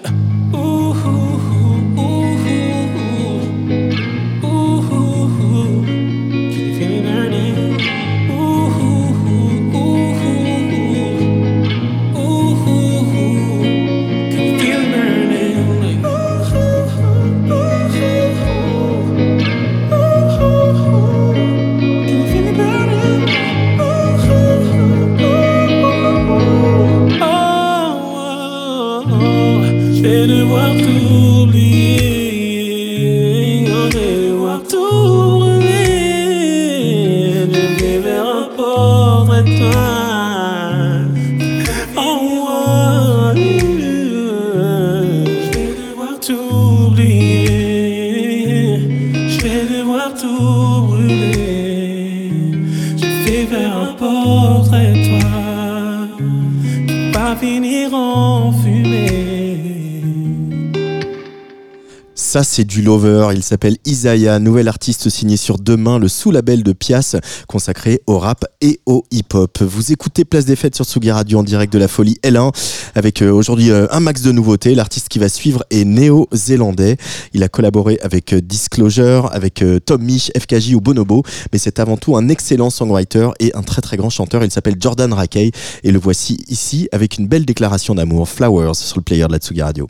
Ça, 62.35 62.43
c'est 62.43 62.65
du 62.65 62.81
lover. 62.81 63.29
Il 63.33 63.43
s'appelle 63.43 63.77
Isaiah, 63.85 64.39
nouvel 64.39 64.67
artiste 64.67 65.07
signé 65.07 65.37
sur 65.37 65.57
Demain, 65.57 65.99
le 65.99 66.09
sous-label 66.09 66.63
de 66.63 66.73
Pias, 66.73 67.15
consacré 67.47 68.01
au 68.07 68.19
rap 68.19 68.43
et 68.59 68.81
au 68.85 69.05
hip-hop. 69.09 69.61
Vous 69.61 69.93
écoutez 69.93 70.25
Place 70.25 70.43
des 70.43 70.57
Fêtes 70.57 70.75
sur 70.75 70.83
Tsugi 70.83 71.11
Radio 71.11 71.39
en 71.39 71.43
direct 71.43 71.71
de 71.71 71.79
la 71.79 71.87
folie 71.87 72.17
L1, 72.23 72.53
avec 72.93 73.21
euh, 73.21 73.31
aujourd'hui 73.31 73.71
euh, 73.71 73.87
un 73.89 74.01
max 74.01 74.21
de 74.21 74.33
nouveautés. 74.33 74.75
L'artiste 74.75 75.07
qui 75.07 75.17
va 75.17 75.29
suivre 75.29 75.63
est 75.69 75.85
néo-zélandais. 75.85 76.97
Il 77.33 77.41
a 77.41 77.47
collaboré 77.47 77.99
avec 78.03 78.33
euh, 78.33 78.41
Disclosure, 78.41 79.29
avec 79.31 79.63
Tom 79.85 80.03
Mich, 80.03 80.29
FKJ 80.37 80.73
ou 80.73 80.81
Bonobo, 80.81 81.23
mais 81.53 81.57
c'est 81.57 81.79
avant 81.79 81.95
tout 81.95 82.17
un 82.17 82.27
excellent 82.27 82.69
songwriter 82.69 83.29
et 83.39 83.55
un 83.55 83.63
très 83.63 83.81
très 83.81 83.95
grand 83.95 84.09
chanteur. 84.09 84.43
Il 84.43 84.51
s'appelle 84.51 84.75
Jordan 84.77 85.13
Rakey 85.13 85.51
et 85.85 85.91
le 85.93 85.99
voici 85.99 86.43
ici 86.49 86.89
avec 86.91 87.17
une 87.17 87.29
belle 87.29 87.45
déclaration 87.45 87.95
d'amour, 87.95 88.27
Flowers, 88.27 88.75
sur 88.75 88.97
le 88.97 89.03
player 89.03 89.25
de 89.25 89.31
la 89.31 89.37
Tsugi 89.37 89.61
Radio. 89.61 89.87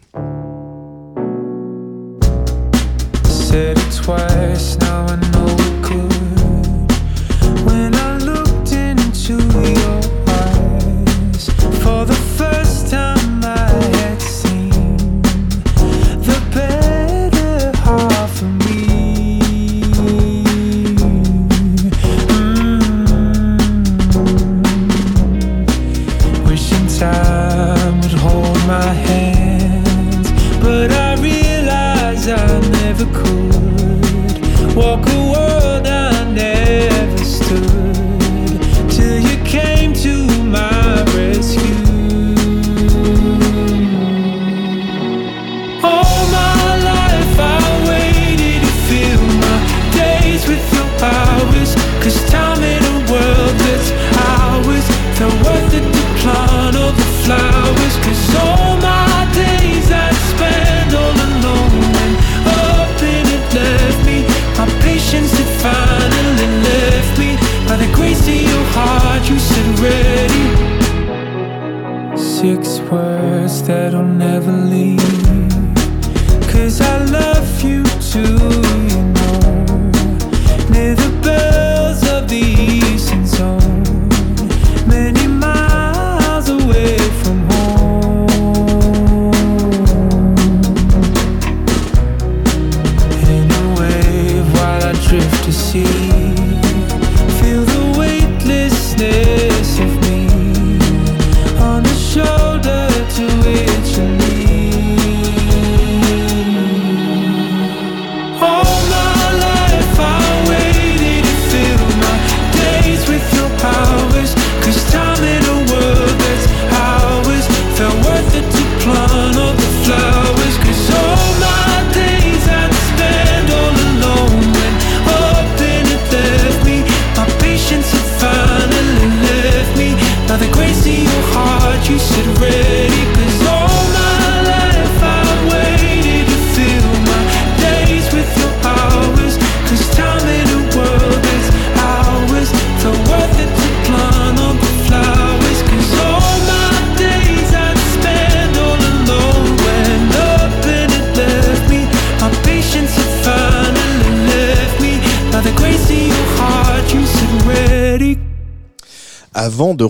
Said 3.55 3.77
it 3.77 3.93
twice, 3.93 4.75
now 4.79 5.05
I 5.05 5.15
know 5.31 5.64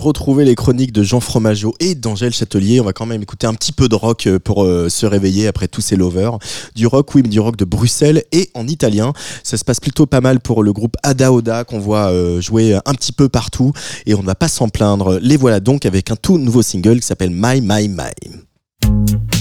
retrouver 0.06 0.44
les 0.44 0.54
chroniques 0.54 0.92
de 0.92 1.02
Jean 1.02 1.20
Fromageau 1.20 1.74
et 1.80 1.94
d'Angèle 1.94 2.32
Châtelier, 2.32 2.80
on 2.80 2.84
va 2.84 2.92
quand 2.92 3.06
même 3.06 3.22
écouter 3.22 3.46
un 3.46 3.54
petit 3.54 3.72
peu 3.72 3.88
de 3.88 3.94
rock 3.94 4.26
euh, 4.26 4.38
pour 4.38 4.64
euh, 4.64 4.88
se 4.88 5.04
réveiller 5.04 5.48
après 5.48 5.66
tous 5.68 5.80
ces 5.80 5.96
lovers. 5.96 6.38
Du 6.74 6.86
rock, 6.86 7.14
oui, 7.14 7.22
mais 7.22 7.28
du 7.28 7.40
rock 7.40 7.56
de 7.56 7.64
Bruxelles 7.64 8.22
et 8.32 8.50
en 8.54 8.68
italien. 8.68 9.12
Ça 9.42 9.56
se 9.56 9.64
passe 9.64 9.80
plutôt 9.80 10.06
pas 10.06 10.20
mal 10.20 10.40
pour 10.40 10.62
le 10.62 10.72
groupe 10.72 10.96
Ada 11.02 11.32
Oda 11.32 11.64
qu'on 11.64 11.80
voit 11.80 12.12
euh, 12.12 12.40
jouer 12.40 12.74
un 12.74 12.94
petit 12.94 13.12
peu 13.12 13.28
partout 13.28 13.72
et 14.06 14.14
on 14.14 14.22
ne 14.22 14.26
va 14.26 14.36
pas 14.36 14.48
s'en 14.48 14.68
plaindre. 14.68 15.18
Les 15.20 15.36
voilà 15.36 15.60
donc 15.60 15.84
avec 15.86 16.10
un 16.10 16.16
tout 16.16 16.38
nouveau 16.38 16.62
single 16.62 17.00
qui 17.00 17.06
s'appelle 17.06 17.30
My 17.32 17.60
My 17.60 17.88
My. 17.88 19.35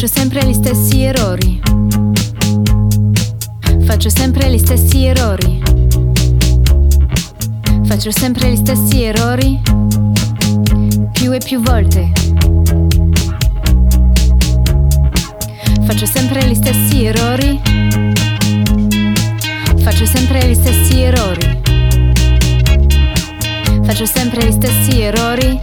Faccio 0.00 0.14
sempre 0.14 0.46
gli 0.46 0.54
stessi 0.54 1.02
errori. 1.02 1.60
Faccio 3.84 4.08
sempre 4.08 4.50
gli 4.50 4.56
stessi 4.56 5.04
errori. 5.04 5.62
Faccio 7.84 8.10
sempre 8.10 8.50
gli 8.50 8.56
stessi 8.56 9.02
errori. 9.02 9.60
Più 11.12 11.34
e 11.34 11.38
più 11.44 11.60
volte. 11.60 12.12
Faccio 15.82 16.06
sempre 16.06 16.48
gli 16.48 16.54
stessi 16.54 17.04
errori. 17.04 17.60
Faccio 19.82 20.06
sempre 20.06 20.48
gli 20.48 20.54
stessi 20.54 20.98
errori. 20.98 21.60
Faccio 23.82 24.06
sempre 24.06 24.48
gli 24.48 24.52
stessi 24.52 25.00
errori. 25.02 25.60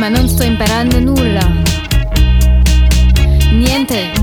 Ma 0.00 0.08
non 0.08 0.28
sto 0.28 0.42
imparando 0.42 0.98
nulla. 0.98 1.69
Caliente. 3.70 4.19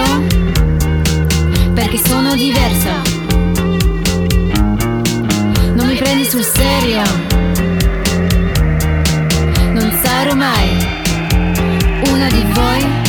Serio? 0.00 1.72
Perché 1.74 1.98
sono 1.98 2.34
diversa. 2.34 3.02
Non 5.74 5.86
mi 5.86 5.96
prendi 5.96 6.24
sul 6.24 6.44
serio? 6.44 7.02
Non 9.72 9.98
sarò 10.02 10.34
mai 10.34 10.68
una 12.10 12.28
di 12.28 12.44
voi. 12.52 12.99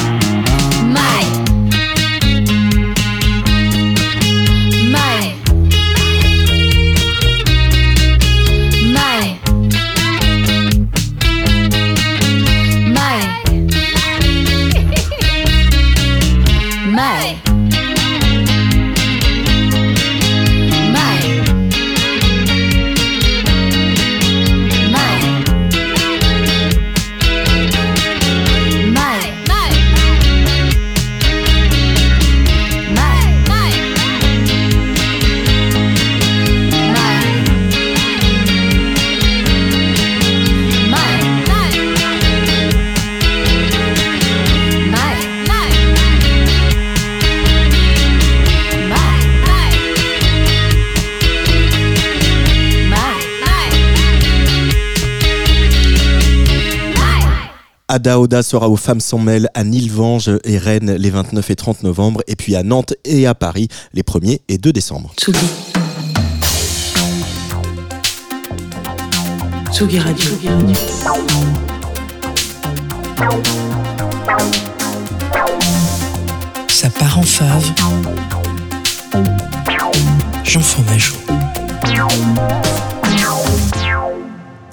Ada 57.93 58.21
Oda 58.21 58.41
sera 58.41 58.69
aux 58.69 58.77
Femmes 58.77 59.01
sans 59.01 59.19
mêle 59.19 59.49
à 59.53 59.65
Nilvange 59.65 60.31
et 60.45 60.57
Rennes 60.57 60.93
les 60.93 61.09
29 61.09 61.49
et 61.49 61.55
30 61.57 61.83
novembre, 61.83 62.21
et 62.25 62.37
puis 62.37 62.55
à 62.55 62.63
Nantes 62.63 62.93
et 63.03 63.27
à 63.27 63.35
Paris 63.35 63.67
les 63.93 64.01
1er 64.01 64.39
et 64.47 64.57
2 64.57 64.71
décembre. 64.71 65.11
Tsugi. 65.17 65.39
Tsugi 69.73 69.99
Radio. 69.99 70.29
Ça 76.69 76.89
part 76.91 77.19
en 77.19 77.23
fave. 77.23 77.73
Jean 80.45 80.61
Fromageau. 80.61 81.15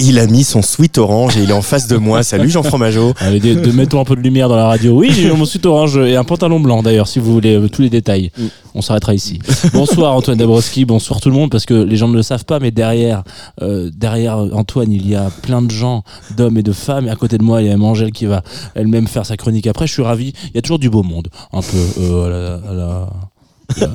Il 0.01 0.19
a 0.21 0.27
mis 0.27 0.45
son 0.45 0.63
sweat 0.63 0.97
orange 0.99 1.37
et 1.37 1.43
il 1.43 1.51
est 1.51 1.55
en 1.55 1.61
face 1.63 1.89
de 1.89 1.97
moi. 1.97 2.23
Salut 2.23 2.49
Jean 2.49 2.63
Fromageau. 2.63 3.15
Allez, 3.19 3.41
de, 3.41 3.55
de- 3.55 3.73
mettons 3.73 4.01
un 4.01 4.05
peu 4.05 4.15
de 4.15 4.21
lumière 4.21 4.49
dans 4.49 4.55
la 4.57 4.67
radio. 4.67 4.93
Oui, 4.97 5.11
j'ai 5.13 5.31
mon 5.33 5.45
suite 5.45 5.67
orange 5.67 5.97
et 5.99 6.15
un 6.15 6.23
pantalon 6.25 6.61
blanc 6.61 6.83
d'ailleurs, 6.83 7.09
si 7.09 7.19
vous 7.19 7.33
voulez 7.33 7.57
euh, 7.57 7.69
tous 7.69 7.83
les 7.83 7.91
détails. 7.91 8.31
On 8.75 8.81
s'arrêtera 8.83 9.13
ici. 9.15 9.41
Bonsoir 9.73 10.15
Antoine 10.15 10.39
Dabrowski, 10.39 10.85
bonsoir 10.85 11.21
tout 11.21 11.31
le 11.31 11.35
monde, 11.35 11.51
parce 11.51 11.67
que 11.67 11.75
les 11.75 11.97
gens 11.97 12.07
ne 12.07 12.15
le 12.15 12.23
savent 12.23 12.45
pas, 12.45 12.61
mais 12.61 12.71
derrière, 12.71 13.25
euh, 13.61 13.91
derrière 13.93 14.39
Antoine, 14.53 14.93
il 14.93 15.09
y 15.09 15.17
a 15.17 15.31
plein 15.43 15.63
de 15.63 15.71
gens, 15.71 16.05
d'hommes 16.37 16.59
et 16.59 16.63
de 16.63 16.73
femmes. 16.73 17.09
Et 17.09 17.11
à 17.11 17.17
côté 17.17 17.37
de 17.37 17.43
moi, 17.43 17.61
il 17.61 17.67
y 17.67 17.69
a 17.69 17.73
même 17.73 17.83
Angèle 17.85 18.13
qui 18.13 18.27
va 18.27 18.43
elle-même 18.77 19.09
faire 19.09 19.27
sa 19.27 19.37
chronique 19.37 19.67
après. 19.67 19.89
Je 19.89 19.93
suis 19.95 20.03
ravi. 20.03 20.33
Il 20.51 20.55
y 20.55 20.59
a 20.59 20.63
toujours 20.63 20.79
du 20.79 20.91
beau 20.91 21.03
monde, 21.03 21.29
un 21.53 21.61
peu 21.61 21.77
euh, 22.01 22.27
à 22.27 22.29
la- 22.29 22.71
à 22.71 22.75
la 22.75 23.09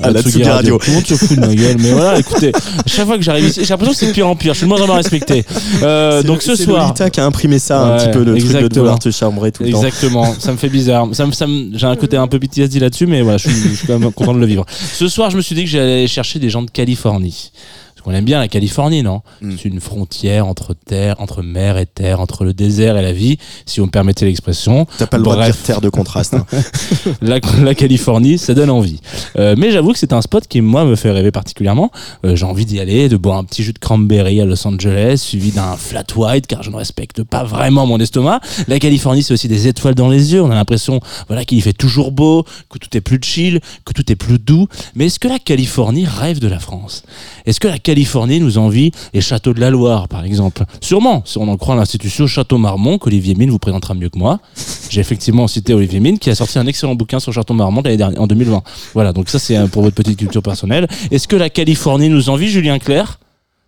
À 0.04 0.12
la 0.12 0.22
Tsugi 0.22 0.44
Radio. 0.44 0.78
Tout 0.78 0.92
le 0.92 0.96
monde 0.98 1.08
se 1.08 1.16
fout 1.16 1.36
de 1.36 1.42
ma 1.42 1.56
gueule, 1.56 1.78
mais 1.80 1.92
voilà, 1.92 2.20
écoutez, 2.20 2.52
chaque 2.86 3.08
fois 3.08 3.18
que 3.18 3.24
j'arrive 3.24 3.46
ici, 3.48 3.62
j'ai 3.64 3.70
l'impression 3.70 3.92
que 3.94 3.98
c'est 4.00 4.06
de 4.08 4.12
pire 4.12 4.28
en 4.28 4.36
pire. 4.36 4.54
Je 4.54 4.60
suis 4.60 4.66
de 4.66 4.70
moins 4.70 4.80
en 4.80 4.86
moins 4.86 4.98
respecté. 4.98 5.44
Euh, 5.82 6.22
C'est 6.22 6.28
donc 6.28 6.44
ce 6.44 6.56
c'est 6.56 6.66
soir. 6.66 6.84
Lolita 6.84 7.10
qui 7.10 7.20
a 7.20 7.26
imprimé 7.26 7.58
ça 7.58 7.82
un 7.82 7.98
petit 7.98 8.10
peu, 8.12 8.20
le 8.20 8.26
truc 8.26 8.36
de 8.38 8.46
exactement. 8.46 8.70
devoir 8.70 9.00
te 9.00 9.10
chambrer 9.10 9.52
tout 9.52 9.64
le 9.64 9.72
temps. 9.72 9.84
Exactement, 9.84 10.36
ça 10.38 10.52
me 10.52 10.58
fait 10.58 10.70
bizarre. 10.70 11.08
Ça 11.14 11.26
me, 11.26 11.32
ça 11.32 11.48
me- 11.48 11.76
j'ai 11.76 11.88
un 11.88 11.96
côté 11.96 12.18
un 12.18 12.28
peu 12.28 12.38
PTSD 12.40 12.80
là-dessus, 12.80 13.08
mais 13.08 13.24
voilà, 13.24 13.38
je 13.40 13.50
suis, 13.50 13.70
je 13.72 13.74
suis 13.76 13.88
quand 13.88 13.98
même 13.98 14.12
content 14.12 14.36
de 14.36 14.40
le 14.40 14.46
vivre. 14.46 14.64
Ce 14.70 15.08
soir, 15.08 15.32
je 15.32 15.38
me 15.38 15.42
suis 15.42 15.56
dit 15.56 15.64
que 15.64 15.70
j'allais 15.70 16.06
chercher 16.08 16.38
des 16.38 16.52
gens 16.52 16.62
de 16.62 16.70
Californie. 16.70 17.52
Qu'on 18.04 18.12
aime 18.12 18.26
bien 18.26 18.40
la 18.40 18.48
Californie, 18.48 19.02
non 19.04 19.22
Mm. 19.42 19.56
C'est 19.58 19.70
une 19.70 19.80
frontière 19.80 20.46
entre 20.48 20.74
terre, 20.74 21.16
entre 21.20 21.42
mer 21.42 21.78
et 21.78 21.86
terre, 21.86 22.20
entre 22.20 22.44
le 22.44 22.54
désert 22.54 22.98
et 22.98 23.02
la 23.02 23.14
vie, 23.14 23.38
si 23.66 23.80
vous 23.80 23.86
me 23.86 23.92
permettez 23.92 24.26
l'expression. 24.26 24.86
T'as 24.98 25.08
pas 25.08 25.18
le 25.18 25.24
droit 25.24 25.36
de 25.38 25.44
dire 25.46 25.58
terre 25.58 25.82
de 25.82 25.90
contraste. 25.90 26.34
hein. 26.34 26.46
la, 27.22 27.40
la 27.62 27.76
Californie, 27.76 28.38
ça 28.38 28.54
donne 28.54 28.70
envie. 28.70 29.00
Euh, 29.38 29.56
mais 29.58 29.72
j'avoue 29.72 29.92
que 29.94 30.00
c'est 30.00 30.14
un 30.14 30.22
spot 30.22 30.48
qui, 30.48 30.62
moi, 30.62 30.86
me 30.86 30.96
fait 30.96 31.12
rêver 31.12 31.32
particulièrement. 31.32 31.92
Euh, 32.26 32.36
J'ai 32.36 32.46
envie 32.46 32.66
d'y 32.66 32.80
aller, 32.80 33.10
de 33.10 33.18
boire 33.18 33.38
un 33.38 33.44
petit 33.44 33.64
jus 33.64 33.74
de 33.74 33.80
cranberry 33.80 34.42
à 34.42 34.46
Los 34.46 34.66
Angeles, 34.68 35.18
suivi 35.18 35.52
d'un 35.52 35.76
flat 35.78 36.04
white, 36.16 36.48
car 36.48 36.64
je 36.64 36.70
ne 36.70 36.76
respecte 36.76 37.24
pas 37.24 37.44
vraiment 37.44 37.86
mon 37.86 38.00
estomac. 38.00 38.40
La 38.68 38.80
Californie, 38.80 39.24
c'est 39.24 39.34
aussi 39.34 39.48
des 39.48 39.68
étoiles 39.68 39.96
dans 39.96 40.10
les 40.10 40.34
yeux. 40.34 40.42
On 40.42 40.52
a 40.52 40.56
l'impression 40.56 41.00
voilà, 41.28 41.46
qu'il 41.46 41.62
fait 41.62 41.74
toujours 41.74 42.12
beau, 42.12 42.44
que 42.70 42.78
tout 42.78 42.96
est 42.98 43.02
plus 43.02 43.20
chill, 43.24 43.60
que 43.86 43.94
tout 43.94 44.12
est 44.12 44.16
plus 44.16 44.40
doux. 44.40 44.68
Mais 44.96 45.06
est-ce 45.08 45.20
que 45.20 45.28
la 45.28 45.40
Californie 45.40 46.06
rêve 46.06 46.40
de 46.40 46.48
la 46.48 46.60
France? 46.60 47.04
Est-ce 47.46 47.60
que 47.60 47.68
la 47.68 47.80
Californie 47.80 47.93
nous 48.40 48.58
envie 48.58 48.92
les 49.14 49.22
châteaux 49.22 49.54
de 49.54 49.60
la 49.60 49.70
Loire, 49.70 50.08
par 50.08 50.26
exemple 50.26 50.64
Sûrement, 50.82 51.24
si 51.26 51.38
on 51.38 51.48
en 51.48 51.58
croit 51.58 51.76
l'institution 51.76 52.28
Château 52.28 52.58
Marmont, 52.58 52.98
qu'Olivier 52.98 53.36
Mine 53.36 53.50
vous 53.50 53.60
présentera 53.60 53.94
mieux 53.94 54.10
que 54.10 54.18
moi. 54.18 54.40
J'ai 54.90 55.02
effectivement 55.02 55.48
cité 55.48 55.74
Olivier 55.74 56.00
Mine, 56.00 56.20
qui 56.20 56.30
a 56.30 56.36
sorti 56.36 56.60
un 56.60 56.68
excellent 56.68 56.96
bouquin 56.96 57.20
sur 57.20 57.34
Château 57.34 57.54
Marmont 57.54 57.82
l'année 57.84 57.98
dernière, 57.98 58.22
en 58.22 58.28
2020. 58.28 58.64
Voilà, 58.94 59.14
donc 59.14 59.30
ça 59.30 59.40
c'est 59.40 59.58
euh, 59.58 59.68
pour 59.68 59.84
votre 59.84 59.96
petite 59.96 60.18
culture 60.18 60.44
personnelle. 60.44 60.88
Est-ce 61.12 61.28
que 61.28 61.36
la 61.36 61.50
Californie 61.50 62.10
nous 62.10 62.30
envie, 62.30 62.50
Julien 62.50 62.80
Clerc? 62.80 63.20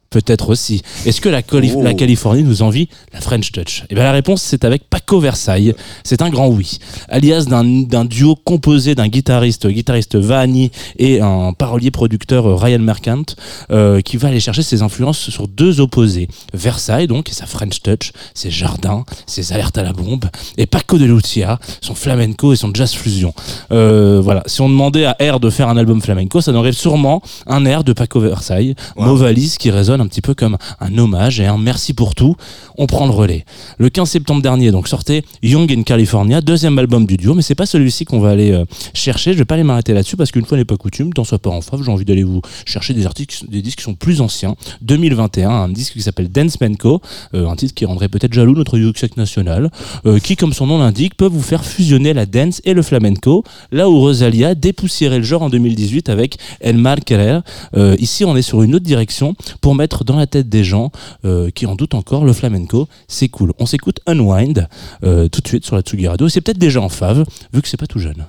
Peut-être 0.10 0.50
aussi. 0.50 0.82
Est-ce 1.06 1.20
que 1.20 1.28
la, 1.30 1.42
Cali- 1.42 1.74
Oh. 1.76 1.82
la 1.82 1.94
Californie 1.94 2.44
nous 2.44 2.62
envie 2.62 2.88
la 3.14 3.20
French 3.20 3.52
Touch? 3.52 3.84
Eh 3.90 3.96
bien 3.96 4.04
la 4.04 4.14
réponse 4.14 4.42
c'est 4.42 4.64
avec 4.64 4.90
Paco 4.90 5.20
Versailles. 5.20 5.74
C'est 6.04 6.22
un 6.22 6.30
grand 6.30 6.48
oui. 6.48 6.78
Alias 7.10 7.46
d'un 7.50 8.06
duo 8.06 8.36
composé 8.36 8.96
d'un 8.96 9.08
guitariste, 9.10 9.68
guitariste 9.68 10.16
Vahani 10.16 10.72
et 10.98 11.20
un 11.22 11.52
parolier 11.54 11.92
producteur 11.92 12.46
euh, 12.48 12.56
Ryan 12.56 12.80
Mercant, 12.80 13.24
euh, 13.72 14.00
qui 14.02 14.16
va 14.18 14.30
aller 14.30 14.40
chercher 14.40 14.64
ses 14.64 14.82
influences 14.84 15.30
sur 15.30 15.48
deux 15.50 15.82
opposés. 15.82 16.30
Versailles 16.54 17.08
donc 17.08 17.30
et 17.30 17.34
sa 17.34 17.46
French 17.46 17.82
Touch, 17.82 18.12
ses 18.34 18.52
jardins, 18.52 19.04
ses 19.26 19.52
alertes 19.52 19.78
à 19.78 19.84
la 19.84 19.92
bombe, 19.92 20.26
et 20.58 20.66
Paco 20.66 20.98
de 20.98 21.06
Lucia, 21.06 21.60
son 21.82 21.96
flamenco 21.96 22.54
et 22.54 22.56
son 22.56 22.72
jazz 22.74 22.94
fusion. 22.94 23.34
Euh, 23.72 24.22
voilà. 24.24 24.44
Si 24.46 24.62
on 24.62 24.70
demandait 24.70 25.06
à 25.06 25.18
R 25.20 25.40
de 25.42 25.50
faire 25.50 25.68
un 25.68 25.76
album 25.78 26.02
flamenco, 26.02 26.40
ça 26.42 26.54
aurait 26.54 26.72
sûrement 26.72 27.22
un 27.48 27.66
air 27.66 27.84
de 27.84 27.92
Paco 27.92 28.20
Versailles, 28.22 28.76
mot 28.96 29.16
valise 29.18 29.58
qui 29.58 29.72
résonne 29.72 29.95
un 30.02 30.08
petit 30.08 30.22
peu 30.22 30.34
comme 30.34 30.58
un 30.80 30.98
hommage 30.98 31.40
et 31.40 31.46
un 31.46 31.58
merci 31.58 31.94
pour 31.94 32.16
tout. 32.16 32.36
On 32.78 32.88
prend 32.88 33.06
le 33.06 33.12
relais. 33.12 33.46
Le 33.78 33.90
15 33.90 34.10
septembre 34.10 34.42
dernier, 34.42 34.72
donc 34.72 34.88
sortait 34.88 35.24
Young 35.44 35.72
in 35.72 35.84
California, 35.84 36.42
deuxième 36.42 36.78
album 36.80 37.06
du 37.06 37.18
duo, 37.18 37.34
mais 37.34 37.42
c'est 37.42 37.56
pas 37.56 37.66
celui-ci 37.66 38.06
qu'on 38.06 38.20
va 38.20 38.30
aller 38.30 38.52
euh, 38.52 38.66
chercher. 38.94 39.34
Je 39.34 39.38
vais 39.38 39.46
pas 39.46 39.56
aller 39.56 39.64
m'arrêter 39.64 39.94
là-dessus 39.94 40.18
parce 40.18 40.32
qu'une 40.32 40.46
fois 40.46 40.58
n'est 40.58 40.66
pas 40.66 40.78
coutume, 40.78 41.14
tant 41.14 41.24
soit 41.24 41.40
pas 41.40 41.50
en 41.50 41.62
fave, 41.62 41.84
j'ai 41.84 41.92
envie 41.92 42.06
d'aller 42.06 42.24
vous 42.24 42.42
chercher 42.66 42.94
des 42.94 43.06
articles, 43.06 43.46
des 43.48 43.62
disques 43.62 43.80
qui 43.80 43.84
sont 43.84 43.96
plus 43.96 44.22
anciens. 44.22 44.56
2021, 44.82 45.50
un 45.50 45.70
disque 45.70 45.94
qui 45.94 46.02
s'appelle 46.02 46.30
Dance 46.30 46.60
Menko, 46.62 47.02
euh, 47.34 47.48
un 47.48 47.56
titre 47.56 47.74
qui 47.74 47.86
rendrait 47.86 48.10
peut-être 48.10 48.34
jaloux 48.34 48.56
notre 48.56 48.78
Yuxek 48.78 49.18
national, 49.18 49.72
euh, 50.06 50.20
qui, 50.20 50.36
comme 50.36 50.54
son 50.54 50.68
nom 50.68 50.78
l'indique, 50.78 51.16
peut 51.16 51.28
vous 51.28 51.42
faire 51.42 51.66
fusionner 51.66 52.14
la 52.14 52.26
dance 52.26 52.62
et 52.66 52.74
le 52.74 52.82
flamenco, 52.82 53.44
là 53.72 53.90
où 53.90 54.00
Rosalia 54.00 54.56
dépoussiérait 54.56 55.20
le 55.20 55.24
genre 55.24 55.42
en 55.42 55.50
2018 55.50 56.10
avec 56.10 56.38
El 56.60 56.78
Mar 56.78 56.98
Querer. 57.06 57.40
Euh, 57.76 57.96
ici, 58.00 58.26
on 58.26 58.36
est 58.36 58.42
sur 58.42 58.64
une 58.64 58.76
autre 58.76 58.86
direction 58.86 59.36
pour 59.62 59.76
mettre 59.76 59.85
dans 60.04 60.16
la 60.16 60.28
tête 60.28 60.50
des 60.50 60.64
gens 60.64 60.92
euh, 61.24 61.50
qui 61.50 61.66
en 61.66 61.76
doutent 61.76 61.96
encore 61.96 62.26
le 62.26 62.34
flamenco. 62.34 62.88
C'est 63.08 63.30
cool. 63.30 63.54
On 63.60 63.66
s'écoute 63.66 64.00
Unwind 64.08 64.68
euh, 65.04 65.28
tout 65.28 65.42
de 65.42 65.48
suite 65.48 65.66
sur 65.66 65.76
la 65.76 65.82
Tsugi 65.82 66.08
Radio. 66.08 66.30
C'est 66.30 66.42
peut-être 66.42 66.58
déjà 66.58 66.82
en 66.82 66.90
fave, 66.90 67.26
vu 67.54 67.62
que 67.62 67.68
c'est 67.68 67.78
pas 67.78 67.88
tout 67.88 68.00
jeune. 68.00 68.26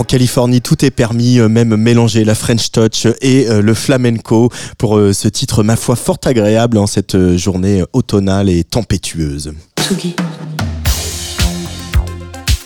En 0.00 0.04
Californie, 0.04 0.62
tout 0.62 0.82
est 0.82 0.90
permis, 0.90 1.38
euh, 1.38 1.50
même 1.50 1.76
mélanger 1.76 2.24
la 2.24 2.34
French 2.34 2.70
touch 2.72 3.06
et 3.20 3.50
euh, 3.50 3.60
le 3.60 3.74
flamenco 3.74 4.48
pour 4.78 4.96
euh, 4.96 5.12
ce 5.12 5.28
titre, 5.28 5.62
ma 5.62 5.76
foi, 5.76 5.94
fort 5.94 6.16
agréable 6.24 6.78
en 6.78 6.86
cette 6.86 7.36
journée 7.36 7.84
automnale 7.92 8.48
et 8.48 8.64
tempétueuse. 8.64 9.52
Tsugi. 9.78 10.16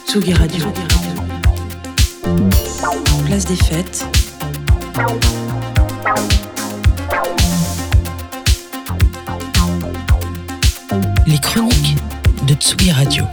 Tsugi 0.06 0.32
Radio. 0.32 0.64
Place 3.26 3.46
des 3.46 3.56
fêtes. 3.56 4.06
Les 11.26 11.38
chroniques 11.38 11.96
de 12.46 12.54
Tsugi 12.54 12.92
Radio. 12.92 13.24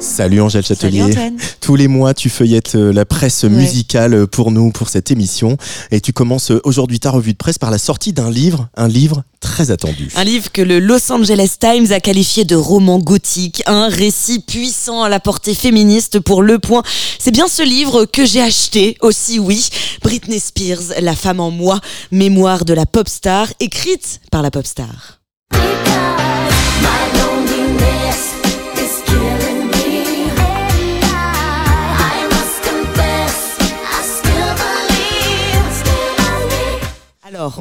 Salut 0.00 0.40
Angèle 0.40 0.64
Châtelier. 0.64 1.02
Antoine. 1.02 1.36
Tous 1.60 1.76
les 1.76 1.86
mois, 1.86 2.14
tu 2.14 2.30
feuillettes 2.30 2.74
euh, 2.74 2.90
la 2.90 3.04
presse 3.04 3.44
musicale 3.44 4.14
euh, 4.14 4.26
pour 4.26 4.50
nous, 4.50 4.70
pour 4.70 4.88
cette 4.88 5.10
émission. 5.10 5.58
Et 5.90 6.00
tu 6.00 6.14
commences 6.14 6.50
euh, 6.50 6.60
aujourd'hui 6.64 6.98
ta 7.00 7.10
revue 7.10 7.32
de 7.32 7.36
presse 7.36 7.58
par 7.58 7.70
la 7.70 7.76
sortie 7.76 8.14
d'un 8.14 8.30
livre, 8.30 8.70
un 8.76 8.88
livre 8.88 9.24
très 9.40 9.70
attendu. 9.70 10.10
Un 10.16 10.24
livre 10.24 10.50
que 10.50 10.62
le 10.62 10.78
Los 10.78 11.12
Angeles 11.12 11.56
Times 11.60 11.92
a 11.92 12.00
qualifié 12.00 12.46
de 12.46 12.56
roman 12.56 12.98
gothique, 12.98 13.62
un 13.66 13.88
récit 13.88 14.40
puissant 14.40 15.02
à 15.02 15.10
la 15.10 15.20
portée 15.20 15.54
féministe 15.54 16.18
pour 16.18 16.42
Le 16.42 16.58
Point. 16.58 16.82
C'est 17.18 17.30
bien 17.30 17.46
ce 17.46 17.62
livre 17.62 18.06
que 18.06 18.24
j'ai 18.24 18.40
acheté 18.40 18.96
aussi, 19.02 19.38
oui. 19.38 19.68
Britney 20.02 20.40
Spears, 20.40 21.02
La 21.02 21.14
femme 21.14 21.40
en 21.40 21.50
moi, 21.50 21.78
mémoire 22.10 22.64
de 22.64 22.72
la 22.72 22.86
pop 22.86 23.06
star, 23.06 23.48
écrite 23.60 24.20
par 24.30 24.40
la 24.40 24.50
pop 24.50 24.66
star. 24.66 25.19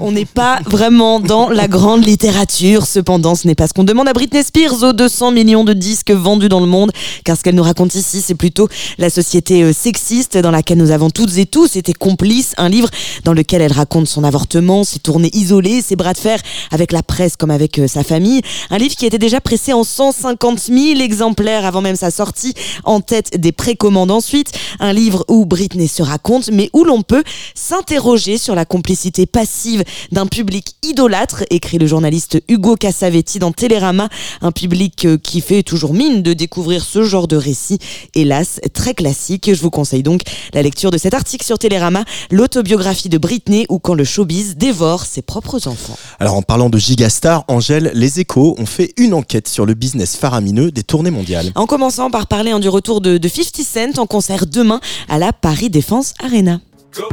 On 0.01 0.11
n'est 0.11 0.25
pas 0.25 0.59
vraiment 0.65 1.19
dans 1.19 1.49
la 1.49 1.67
grande 1.67 2.05
littérature. 2.05 2.85
Cependant, 2.85 3.35
ce 3.35 3.47
n'est 3.47 3.55
pas 3.55 3.67
ce 3.67 3.73
qu'on 3.73 3.85
demande 3.85 4.09
à 4.09 4.13
Britney 4.13 4.43
Spears 4.43 4.83
aux 4.83 4.93
200 4.93 5.31
millions 5.31 5.63
de 5.63 5.71
disques 5.73 6.11
vendus 6.11 6.49
dans 6.49 6.59
le 6.59 6.65
monde. 6.65 6.91
Car 7.23 7.37
ce 7.37 7.43
qu'elle 7.43 7.55
nous 7.55 7.63
raconte 7.63 7.95
ici, 7.95 8.21
c'est 8.21 8.35
plutôt 8.35 8.67
la 8.97 9.09
société 9.09 9.63
euh, 9.63 9.71
sexiste 9.71 10.37
dans 10.37 10.51
laquelle 10.51 10.79
nous 10.79 10.91
avons 10.91 11.09
toutes 11.09 11.37
et 11.37 11.45
tous 11.45 11.77
été 11.77 11.93
complices. 11.93 12.55
Un 12.57 12.67
livre 12.67 12.89
dans 13.23 13.31
lequel 13.33 13.61
elle 13.61 13.71
raconte 13.71 14.07
son 14.07 14.23
avortement, 14.23 14.83
ses 14.83 14.99
tournées 14.99 15.31
isolées, 15.33 15.81
ses 15.81 15.95
bras 15.95 16.13
de 16.13 16.17
fer 16.17 16.41
avec 16.71 16.91
la 16.91 17.03
presse 17.03 17.37
comme 17.37 17.51
avec 17.51 17.79
euh, 17.79 17.87
sa 17.87 18.03
famille. 18.03 18.41
Un 18.71 18.77
livre 18.77 18.95
qui 18.95 19.05
était 19.05 19.17
déjà 19.17 19.39
pressé 19.39 19.71
en 19.71 19.85
150 19.85 20.59
000 20.59 20.99
exemplaires 20.99 21.65
avant 21.65 21.81
même 21.81 21.95
sa 21.95 22.11
sortie, 22.11 22.53
en 22.83 22.99
tête 22.99 23.39
des 23.39 23.53
précommandes 23.53 24.11
ensuite. 24.11 24.51
Un 24.81 24.91
livre 24.91 25.23
où 25.29 25.45
Britney 25.45 25.87
se 25.87 26.03
raconte, 26.03 26.49
mais 26.51 26.69
où 26.73 26.83
l'on 26.83 27.01
peut 27.01 27.23
s'interroger 27.55 28.37
sur 28.37 28.55
la 28.55 28.65
complicité 28.65 29.25
passive 29.25 29.68
d'un 30.11 30.27
public 30.27 30.75
idolâtre, 30.83 31.43
écrit 31.49 31.77
le 31.77 31.87
journaliste 31.87 32.41
Hugo 32.47 32.75
Cassavetti 32.75 33.39
dans 33.39 33.51
Télérama, 33.51 34.09
un 34.41 34.51
public 34.51 35.05
euh, 35.05 35.17
qui 35.17 35.41
fait 35.41 35.63
toujours 35.63 35.93
mine 35.93 36.21
de 36.21 36.33
découvrir 36.33 36.83
ce 36.83 37.03
genre 37.03 37.27
de 37.27 37.35
récit, 37.35 37.79
hélas 38.15 38.59
très 38.73 38.93
classique. 38.93 39.49
Je 39.53 39.61
vous 39.61 39.69
conseille 39.69 40.03
donc 40.03 40.21
la 40.53 40.61
lecture 40.61 40.91
de 40.91 40.97
cet 40.97 41.13
article 41.13 41.45
sur 41.45 41.59
Télérama, 41.59 42.03
l'autobiographie 42.31 43.09
de 43.09 43.17
Britney 43.17 43.65
ou 43.69 43.79
quand 43.79 43.93
le 43.93 44.03
showbiz 44.03 44.55
dévore 44.55 45.05
ses 45.05 45.21
propres 45.21 45.67
enfants. 45.67 45.97
Alors 46.19 46.35
en 46.35 46.41
parlant 46.41 46.69
de 46.69 46.77
Gigastar, 46.77 47.43
Angèle, 47.47 47.91
les 47.93 48.19
échos 48.19 48.55
ont 48.57 48.65
fait 48.65 48.93
une 48.97 49.13
enquête 49.13 49.47
sur 49.47 49.65
le 49.65 49.73
business 49.73 50.15
faramineux 50.15 50.71
des 50.71 50.83
tournées 50.83 51.11
mondiales. 51.11 51.51
En 51.55 51.65
commençant 51.65 52.09
par 52.09 52.27
parler 52.27 52.51
hein, 52.51 52.59
du 52.59 52.69
retour 52.69 53.01
de, 53.01 53.17
de 53.17 53.27
50 53.27 53.65
Cent 53.65 53.99
en 54.01 54.05
concert 54.05 54.45
demain 54.45 54.79
à 55.07 55.17
la 55.17 55.33
Paris 55.33 55.69
Défense 55.69 56.13
Arena. 56.19 56.59
Go, 56.95 57.03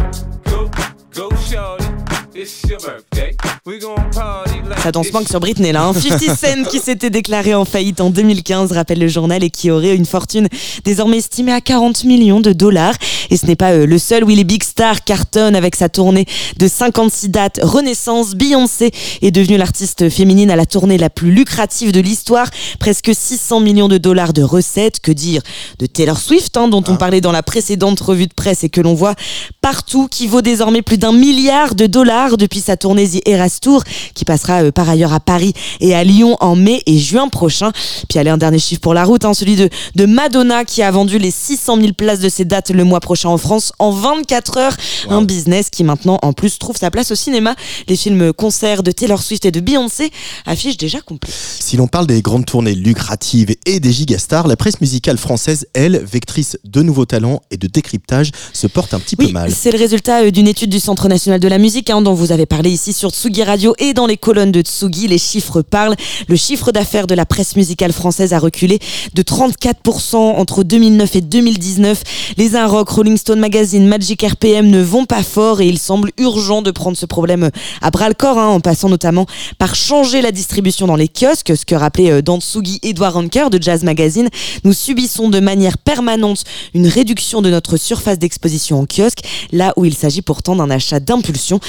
Ça 4.82 4.93
danse 4.93 5.09
punk 5.09 5.28
sur 5.28 5.41
Britney 5.41 5.72
là. 5.72 5.87
Hein. 5.87 5.93
50 5.95 6.20
Cent 6.37 6.70
qui 6.70 6.78
s'était 6.78 7.11
déclaré 7.11 7.55
en 7.55 7.64
faillite 7.64 8.01
en 8.01 8.11
2015, 8.11 8.72
rappelle 8.72 8.99
le 8.99 9.09
journal, 9.09 9.43
et 9.43 9.51
qui 9.51 9.70
aurait 9.70 9.97
une 9.97 10.07
fortune 10.07 10.49
désormais 10.84 11.18
estimée 11.18 11.53
à 11.53 11.61
40 11.61 12.05
millions 12.05 12.41
de 12.41 12.53
dollars. 12.53 12.95
Et 13.30 13.37
ce 13.37 13.47
n'est 13.47 13.57
pas 13.57 13.72
euh, 13.72 13.87
le 13.87 13.99
seul 13.99 14.22
où 14.24 14.28
les 14.28 14.45
big 14.45 14.62
stars 14.62 15.03
cartonnent 15.03 15.57
avec 15.57 15.74
sa 15.74 15.89
tournée 15.89 16.26
de 16.59 16.68
56 16.68 17.28
dates. 17.28 17.61
Renaissance, 17.62 18.34
Beyoncé 18.34 18.91
est 19.22 19.30
devenue 19.30 19.57
l'artiste 19.57 20.11
féminine 20.11 20.51
à 20.51 20.57
la 20.57 20.66
tournée 20.66 20.99
la 20.99 21.11
plus 21.11 21.32
lucrative 21.32 21.93
de 21.93 22.01
l'histoire. 22.01 22.49
Presque 22.78 23.11
600 23.14 23.61
millions 23.61 23.89
de 23.89 23.99
dollars 23.99 24.32
de 24.32 24.43
recettes. 24.43 25.01
Que 25.01 25.12
dire 25.12 25.43
de 25.78 25.87
Taylor 25.87 26.18
Swift, 26.18 26.57
hein, 26.57 26.68
dont 26.68 26.84
on 26.89 26.97
parlait 26.97 27.20
dans 27.20 27.32
la 27.32 27.43
précédente 27.43 28.01
revue 28.01 28.26
de 28.26 28.34
presse 28.34 28.62
et 28.64 28.68
que 28.68 28.80
l'on 28.80 28.95
voit 28.95 29.14
partout, 29.61 30.09
qui 30.09 30.26
vaut 30.26 30.43
désormais 30.43 30.82
plus 30.82 30.99
d'un 30.99 31.12
milliard 31.12 31.74
de 31.74 31.87
dollars 31.87 32.25
depuis 32.36 32.60
sa 32.60 32.76
tournée 32.76 33.08
The 33.08 33.28
Eras 33.28 33.58
Tour, 33.62 33.84
qui 34.14 34.24
passera 34.24 34.64
euh, 34.64 34.72
par 34.72 34.88
ailleurs 34.90 35.12
à 35.12 35.20
Paris 35.20 35.52
et 35.80 35.94
à 35.94 36.02
Lyon 36.02 36.36
en 36.40 36.56
mai 36.56 36.82
et 36.86 36.98
juin 36.98 37.28
prochain. 37.28 37.70
Puis 38.08 38.18
allez, 38.18 38.30
un 38.30 38.36
dernier 38.36 38.58
chiffre 38.58 38.80
pour 38.80 38.94
la 38.94 39.04
route, 39.04 39.24
hein, 39.24 39.34
celui 39.34 39.54
de, 39.54 39.70
de 39.94 40.06
Madonna 40.06 40.64
qui 40.64 40.82
a 40.82 40.90
vendu 40.90 41.18
les 41.18 41.30
600 41.30 41.80
000 41.80 41.92
places 41.92 42.20
de 42.20 42.28
ses 42.28 42.44
dates 42.44 42.70
le 42.70 42.84
mois 42.84 43.00
prochain 43.00 43.28
en 43.28 43.38
France 43.38 43.72
en 43.78 43.92
24 43.92 44.58
heures. 44.58 44.76
Un 45.08 45.22
business 45.22 45.70
qui 45.70 45.84
maintenant 45.84 46.18
en 46.22 46.32
plus 46.32 46.58
trouve 46.58 46.76
sa 46.76 46.90
place 46.90 47.10
au 47.12 47.14
cinéma. 47.14 47.54
Les 47.88 47.96
films 47.96 48.32
concerts 48.32 48.82
de 48.82 48.90
Taylor 48.90 49.22
Swift 49.22 49.44
et 49.44 49.52
de 49.52 49.60
Beyoncé 49.60 50.10
affichent 50.46 50.76
déjà 50.76 51.00
complet. 51.00 51.32
Si 51.32 51.76
l'on 51.76 51.86
parle 51.86 52.06
des 52.06 52.22
grandes 52.22 52.46
tournées 52.46 52.74
lucratives 52.74 53.54
et 53.64 53.80
des 53.80 53.92
gigastars, 53.92 54.46
la 54.46 54.56
presse 54.56 54.80
musicale 54.80 55.18
française, 55.18 55.66
elle, 55.74 56.02
vectrice 56.04 56.58
de 56.64 56.82
nouveaux 56.82 57.06
talents 57.06 57.42
et 57.50 57.56
de 57.56 57.66
décryptage, 57.66 58.30
se 58.52 58.66
porte 58.66 58.94
un 58.94 59.00
petit 59.00 59.16
peu 59.16 59.28
mal. 59.28 59.52
C'est 59.52 59.72
le 59.72 59.78
résultat 59.78 60.22
euh, 60.22 60.30
d'une 60.30 60.48
étude 60.48 60.70
du 60.70 60.80
Centre 60.80 61.08
national 61.08 61.40
de 61.40 61.48
la 61.48 61.58
musique 61.58 61.90
hein, 61.90 62.02
dont 62.02 62.14
vous 62.16 62.32
avez 62.32 62.46
parlé 62.46 62.70
ici 62.70 62.92
sur 62.92 63.10
Tsugi 63.10 63.44
Radio 63.44 63.74
et 63.78 63.92
dans 63.92 64.06
les 64.06 64.16
colonnes 64.16 64.50
de 64.50 64.62
Tsugi. 64.62 65.06
Les 65.06 65.18
chiffres 65.18 65.62
parlent. 65.62 65.94
Le 66.28 66.36
chiffre 66.36 66.72
d'affaires 66.72 67.06
de 67.06 67.14
la 67.14 67.26
presse 67.26 67.56
musicale 67.56 67.92
française 67.92 68.32
a 68.32 68.38
reculé 68.38 68.78
de 69.14 69.22
34% 69.22 70.16
entre 70.16 70.62
2009 70.62 71.16
et 71.16 71.20
2019. 71.20 72.02
Les 72.38 72.56
Un 72.56 72.66
Rock, 72.66 72.88
Rolling 72.88 73.16
Stone 73.16 73.38
Magazine, 73.38 73.86
Magic 73.86 74.22
RPM 74.22 74.68
ne 74.68 74.82
vont 74.82 75.04
pas 75.04 75.22
fort 75.22 75.60
et 75.60 75.68
il 75.68 75.78
semble 75.78 76.10
urgent 76.18 76.62
de 76.62 76.70
prendre 76.70 76.96
ce 76.96 77.06
problème 77.06 77.50
à 77.82 77.90
bras 77.90 78.08
le 78.08 78.14
corps 78.14 78.38
hein, 78.38 78.48
en 78.48 78.60
passant 78.60 78.88
notamment 78.88 79.26
par 79.58 79.74
changer 79.74 80.22
la 80.22 80.32
distribution 80.32 80.86
dans 80.86 80.96
les 80.96 81.08
kiosques, 81.08 81.56
ce 81.56 81.64
que 81.64 81.74
rappelait 81.74 82.10
euh, 82.10 82.22
dans 82.22 82.40
Tsugi 82.40 82.80
Edouard 82.82 83.16
Anker 83.16 83.50
de 83.50 83.62
Jazz 83.62 83.84
Magazine. 83.84 84.28
Nous 84.64 84.72
subissons 84.72 85.28
de 85.28 85.40
manière 85.40 85.78
permanente 85.78 86.44
une 86.74 86.86
réduction 86.86 87.42
de 87.42 87.50
notre 87.50 87.76
surface 87.76 88.18
d'exposition 88.18 88.80
en 88.80 88.86
kiosque, 88.86 89.20
là 89.52 89.72
où 89.76 89.84
il 89.84 89.94
s'agit 89.94 90.22
pourtant 90.22 90.56
d'un 90.56 90.70
achat 90.70 91.00
d'impulsion. 91.00 91.60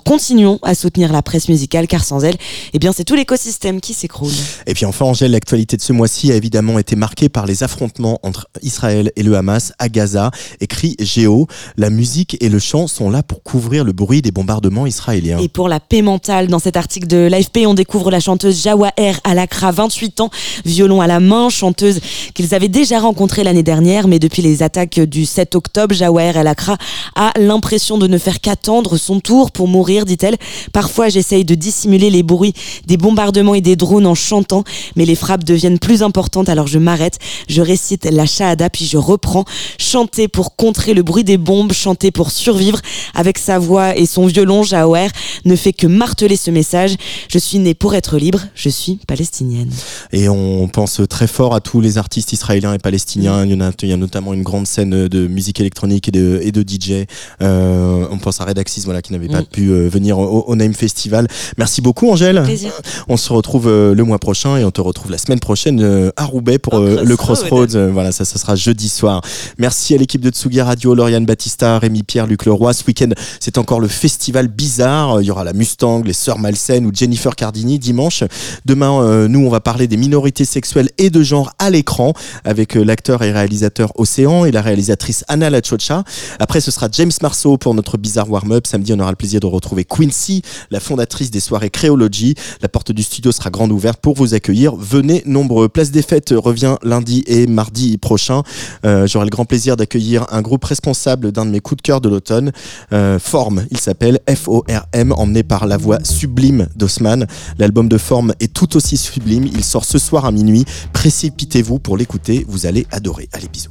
Continuons 0.00 0.58
à 0.62 0.74
soutenir 0.74 1.12
la 1.12 1.22
presse 1.22 1.48
musicale 1.48 1.86
car 1.86 2.04
sans 2.04 2.24
elle, 2.24 2.36
eh 2.72 2.78
bien 2.78 2.92
c'est 2.92 3.04
tout 3.04 3.14
l'écosystème 3.14 3.80
qui 3.80 3.94
s'écroule. 3.94 4.32
Et 4.66 4.74
puis 4.74 4.86
enfin, 4.86 5.04
Angèle, 5.04 5.32
l'actualité 5.32 5.76
de 5.76 5.82
ce 5.82 5.92
mois-ci 5.92 6.32
a 6.32 6.36
évidemment 6.36 6.78
été 6.78 6.96
marquée 6.96 7.28
par 7.28 7.46
les 7.46 7.62
affrontements 7.62 8.18
entre 8.22 8.48
Israël 8.62 9.12
et 9.16 9.22
le 9.22 9.36
Hamas 9.36 9.72
à 9.78 9.88
Gaza. 9.88 10.30
Écrit 10.60 10.96
Géo, 11.00 11.46
la 11.76 11.90
musique 11.90 12.36
et 12.40 12.48
le 12.48 12.58
chant 12.58 12.86
sont 12.86 13.10
là 13.10 13.22
pour 13.22 13.42
couvrir 13.42 13.84
le 13.84 13.92
bruit 13.92 14.22
des 14.22 14.30
bombardements 14.30 14.86
israéliens. 14.86 15.38
Et 15.38 15.48
pour 15.48 15.68
la 15.68 15.80
paix 15.80 16.02
mentale, 16.02 16.48
dans 16.48 16.58
cet 16.58 16.76
article 16.76 17.06
de 17.06 17.16
l'AFP, 17.16 17.66
on 17.66 17.74
découvre 17.74 18.10
la 18.10 18.20
chanteuse 18.20 18.62
Jawaher 18.62 19.14
Alakra, 19.24 19.72
28 19.72 20.20
ans, 20.20 20.30
violon 20.64 21.00
à 21.00 21.06
la 21.06 21.20
main, 21.20 21.48
chanteuse 21.48 22.00
qu'ils 22.34 22.54
avaient 22.54 22.68
déjà 22.68 23.00
rencontrée 23.00 23.44
l'année 23.44 23.62
dernière, 23.62 24.08
mais 24.08 24.18
depuis 24.18 24.42
les 24.42 24.62
attaques 24.62 25.00
du 25.00 25.26
7 25.26 25.54
octobre, 25.54 25.94
Jawaher 25.94 26.38
Alakra 26.38 26.76
a 27.14 27.32
l'impression 27.38 27.98
de 27.98 28.06
ne 28.06 28.18
faire 28.18 28.40
qu'attendre 28.40 28.96
son 28.96 29.20
tour 29.20 29.50
pour 29.50 29.68
mourir, 29.68 29.81
dit-elle. 29.86 30.36
Parfois, 30.72 31.08
j'essaye 31.08 31.44
de 31.44 31.54
dissimuler 31.54 32.10
les 32.10 32.22
bruits 32.22 32.54
des 32.86 32.96
bombardements 32.96 33.54
et 33.54 33.60
des 33.60 33.76
drones 33.76 34.06
en 34.06 34.14
chantant, 34.14 34.64
mais 34.96 35.04
les 35.04 35.14
frappes 35.14 35.44
deviennent 35.44 35.78
plus 35.78 36.02
importantes, 36.02 36.48
alors 36.48 36.66
je 36.66 36.78
m'arrête, 36.78 37.18
je 37.48 37.60
récite 37.60 38.04
la 38.10 38.26
shahada, 38.26 38.70
puis 38.70 38.86
je 38.86 38.96
reprends. 38.96 39.44
Chanter 39.78 40.28
pour 40.28 40.56
contrer 40.56 40.94
le 40.94 41.02
bruit 41.02 41.24
des 41.24 41.38
bombes, 41.38 41.72
chanter 41.72 42.10
pour 42.10 42.30
survivre. 42.30 42.80
Avec 43.14 43.38
sa 43.38 43.58
voix 43.58 43.96
et 43.96 44.06
son 44.06 44.26
violon, 44.26 44.62
Jawaher 44.62 45.08
ne 45.44 45.56
fait 45.56 45.72
que 45.72 45.86
marteler 45.86 46.36
ce 46.36 46.50
message. 46.50 46.94
Je 47.28 47.38
suis 47.38 47.58
née 47.58 47.74
pour 47.74 47.94
être 47.94 48.16
libre, 48.18 48.40
je 48.54 48.68
suis 48.68 48.98
palestinienne. 49.06 49.70
Et 50.12 50.28
on 50.28 50.68
pense 50.68 51.00
très 51.08 51.26
fort 51.26 51.54
à 51.54 51.60
tous 51.60 51.80
les 51.80 51.98
artistes 51.98 52.32
israéliens 52.32 52.74
et 52.74 52.78
palestiniens. 52.78 53.44
Il 53.44 53.50
y, 53.50 53.54
en 53.54 53.60
a, 53.60 53.70
il 53.82 53.88
y 53.88 53.92
a 53.92 53.96
notamment 53.96 54.32
une 54.32 54.42
grande 54.42 54.66
scène 54.66 55.08
de 55.08 55.26
musique 55.26 55.60
électronique 55.60 56.08
et 56.08 56.12
de, 56.12 56.40
et 56.42 56.52
de 56.52 56.62
DJ. 56.62 57.06
Euh, 57.42 58.06
on 58.10 58.18
pense 58.18 58.40
à 58.40 58.44
Redaxis, 58.44 58.82
voilà, 58.84 59.02
qui 59.02 59.12
n'avait 59.12 59.28
pas 59.28 59.42
Mm. 59.42 59.46
pu 59.46 59.71
venir 59.72 60.18
au, 60.18 60.44
au 60.46 60.56
Name 60.56 60.74
Festival. 60.74 61.26
Merci 61.58 61.80
beaucoup 61.80 62.10
Angèle. 62.10 62.42
Plaisir. 62.44 62.72
On 63.08 63.16
se 63.16 63.32
retrouve 63.32 63.68
euh, 63.68 63.94
le 63.94 64.04
mois 64.04 64.18
prochain 64.18 64.56
et 64.56 64.64
on 64.64 64.70
te 64.70 64.80
retrouve 64.80 65.10
la 65.10 65.18
semaine 65.18 65.40
prochaine 65.40 65.80
euh, 65.82 66.10
à 66.16 66.24
Roubaix 66.24 66.58
pour 66.58 66.74
euh, 66.74 67.02
le 67.04 67.16
Crossroads. 67.16 67.74
Euh, 67.74 67.90
Voilà, 67.92 68.12
ça, 68.12 68.24
ça 68.24 68.38
sera 68.38 68.54
jeudi 68.56 68.88
soir. 68.88 69.20
Merci 69.58 69.94
à 69.94 69.98
l'équipe 69.98 70.20
de 70.20 70.30
Tsugi 70.30 70.60
Radio, 70.60 70.94
Lauriane 70.94 71.26
Battista, 71.26 71.78
Rémi 71.78 72.02
Pierre, 72.02 72.26
Luc 72.26 72.44
Leroy. 72.44 72.72
Ce 72.72 72.84
week-end, 72.86 73.10
c'est 73.40 73.58
encore 73.58 73.80
le 73.80 73.88
festival 73.88 74.48
bizarre. 74.48 75.20
Il 75.20 75.26
y 75.26 75.30
aura 75.30 75.44
la 75.44 75.52
Mustang, 75.52 76.02
les 76.04 76.12
Sœurs 76.12 76.38
Malsaines 76.38 76.86
ou 76.86 76.90
Jennifer 76.94 77.34
Cardini 77.34 77.78
dimanche. 77.78 78.24
Demain, 78.64 79.02
euh, 79.02 79.28
nous, 79.28 79.44
on 79.46 79.50
va 79.50 79.60
parler 79.60 79.86
des 79.86 79.96
minorités 79.96 80.44
sexuelles 80.44 80.90
et 80.98 81.10
de 81.10 81.22
genre 81.22 81.52
à 81.58 81.70
l'écran 81.70 82.12
avec 82.44 82.76
euh, 82.76 82.84
l'acteur 82.84 83.22
et 83.22 83.32
réalisateur 83.32 83.92
Océan 83.96 84.44
et 84.44 84.50
la 84.50 84.62
réalisatrice 84.62 85.24
Anna 85.28 85.50
Lachocha. 85.50 86.04
Après, 86.38 86.60
ce 86.60 86.70
sera 86.70 86.88
James 86.92 87.12
Marceau 87.22 87.56
pour 87.56 87.74
notre 87.74 87.96
bizarre 87.98 88.30
warm-up. 88.30 88.66
Samedi, 88.66 88.92
on 88.92 89.00
aura 89.00 89.10
le 89.10 89.16
plaisir 89.16 89.40
de 89.40 89.46
retrouver 89.46 89.61
Quincy, 89.88 90.42
la 90.70 90.80
fondatrice 90.80 91.30
des 91.30 91.40
soirées 91.40 91.70
Créology. 91.70 92.34
La 92.60 92.68
porte 92.68 92.92
du 92.92 93.02
studio 93.02 93.32
sera 93.32 93.50
grande 93.50 93.72
ouverte 93.72 94.00
pour 94.00 94.14
vous 94.14 94.34
accueillir. 94.34 94.74
Venez 94.76 95.22
nombreux. 95.26 95.68
Place 95.68 95.90
des 95.90 96.02
Fêtes 96.02 96.34
revient 96.36 96.76
lundi 96.82 97.24
et 97.26 97.46
mardi 97.46 97.98
prochain. 97.98 98.42
Euh, 98.84 99.06
J'aurai 99.06 99.26
le 99.26 99.30
grand 99.30 99.44
plaisir 99.44 99.76
d'accueillir 99.76 100.26
un 100.30 100.42
groupe 100.42 100.64
responsable 100.64 101.32
d'un 101.32 101.46
de 101.46 101.50
mes 101.50 101.60
coups 101.60 101.78
de 101.78 101.82
cœur 101.82 102.00
de 102.00 102.08
l'automne. 102.08 102.52
Euh, 102.92 103.18
Forme, 103.18 103.66
il 103.70 103.78
s'appelle 103.78 104.20
F-O-R-M, 104.28 105.12
emmené 105.16 105.42
par 105.42 105.66
la 105.66 105.76
voix 105.76 105.98
sublime 106.04 106.68
d'Osman. 106.76 107.26
L'album 107.58 107.88
de 107.88 107.98
Forme 107.98 108.34
est 108.40 108.52
tout 108.52 108.76
aussi 108.76 108.96
sublime. 108.96 109.46
Il 109.46 109.64
sort 109.64 109.84
ce 109.84 109.98
soir 109.98 110.24
à 110.24 110.32
minuit. 110.32 110.64
Précipitez-vous 110.92 111.78
pour 111.78 111.96
l'écouter. 111.96 112.44
Vous 112.48 112.66
allez 112.66 112.86
adorer. 112.90 113.28
Allez, 113.32 113.48
bisous. 113.48 113.70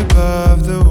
Above 0.00 0.66
the 0.66 0.87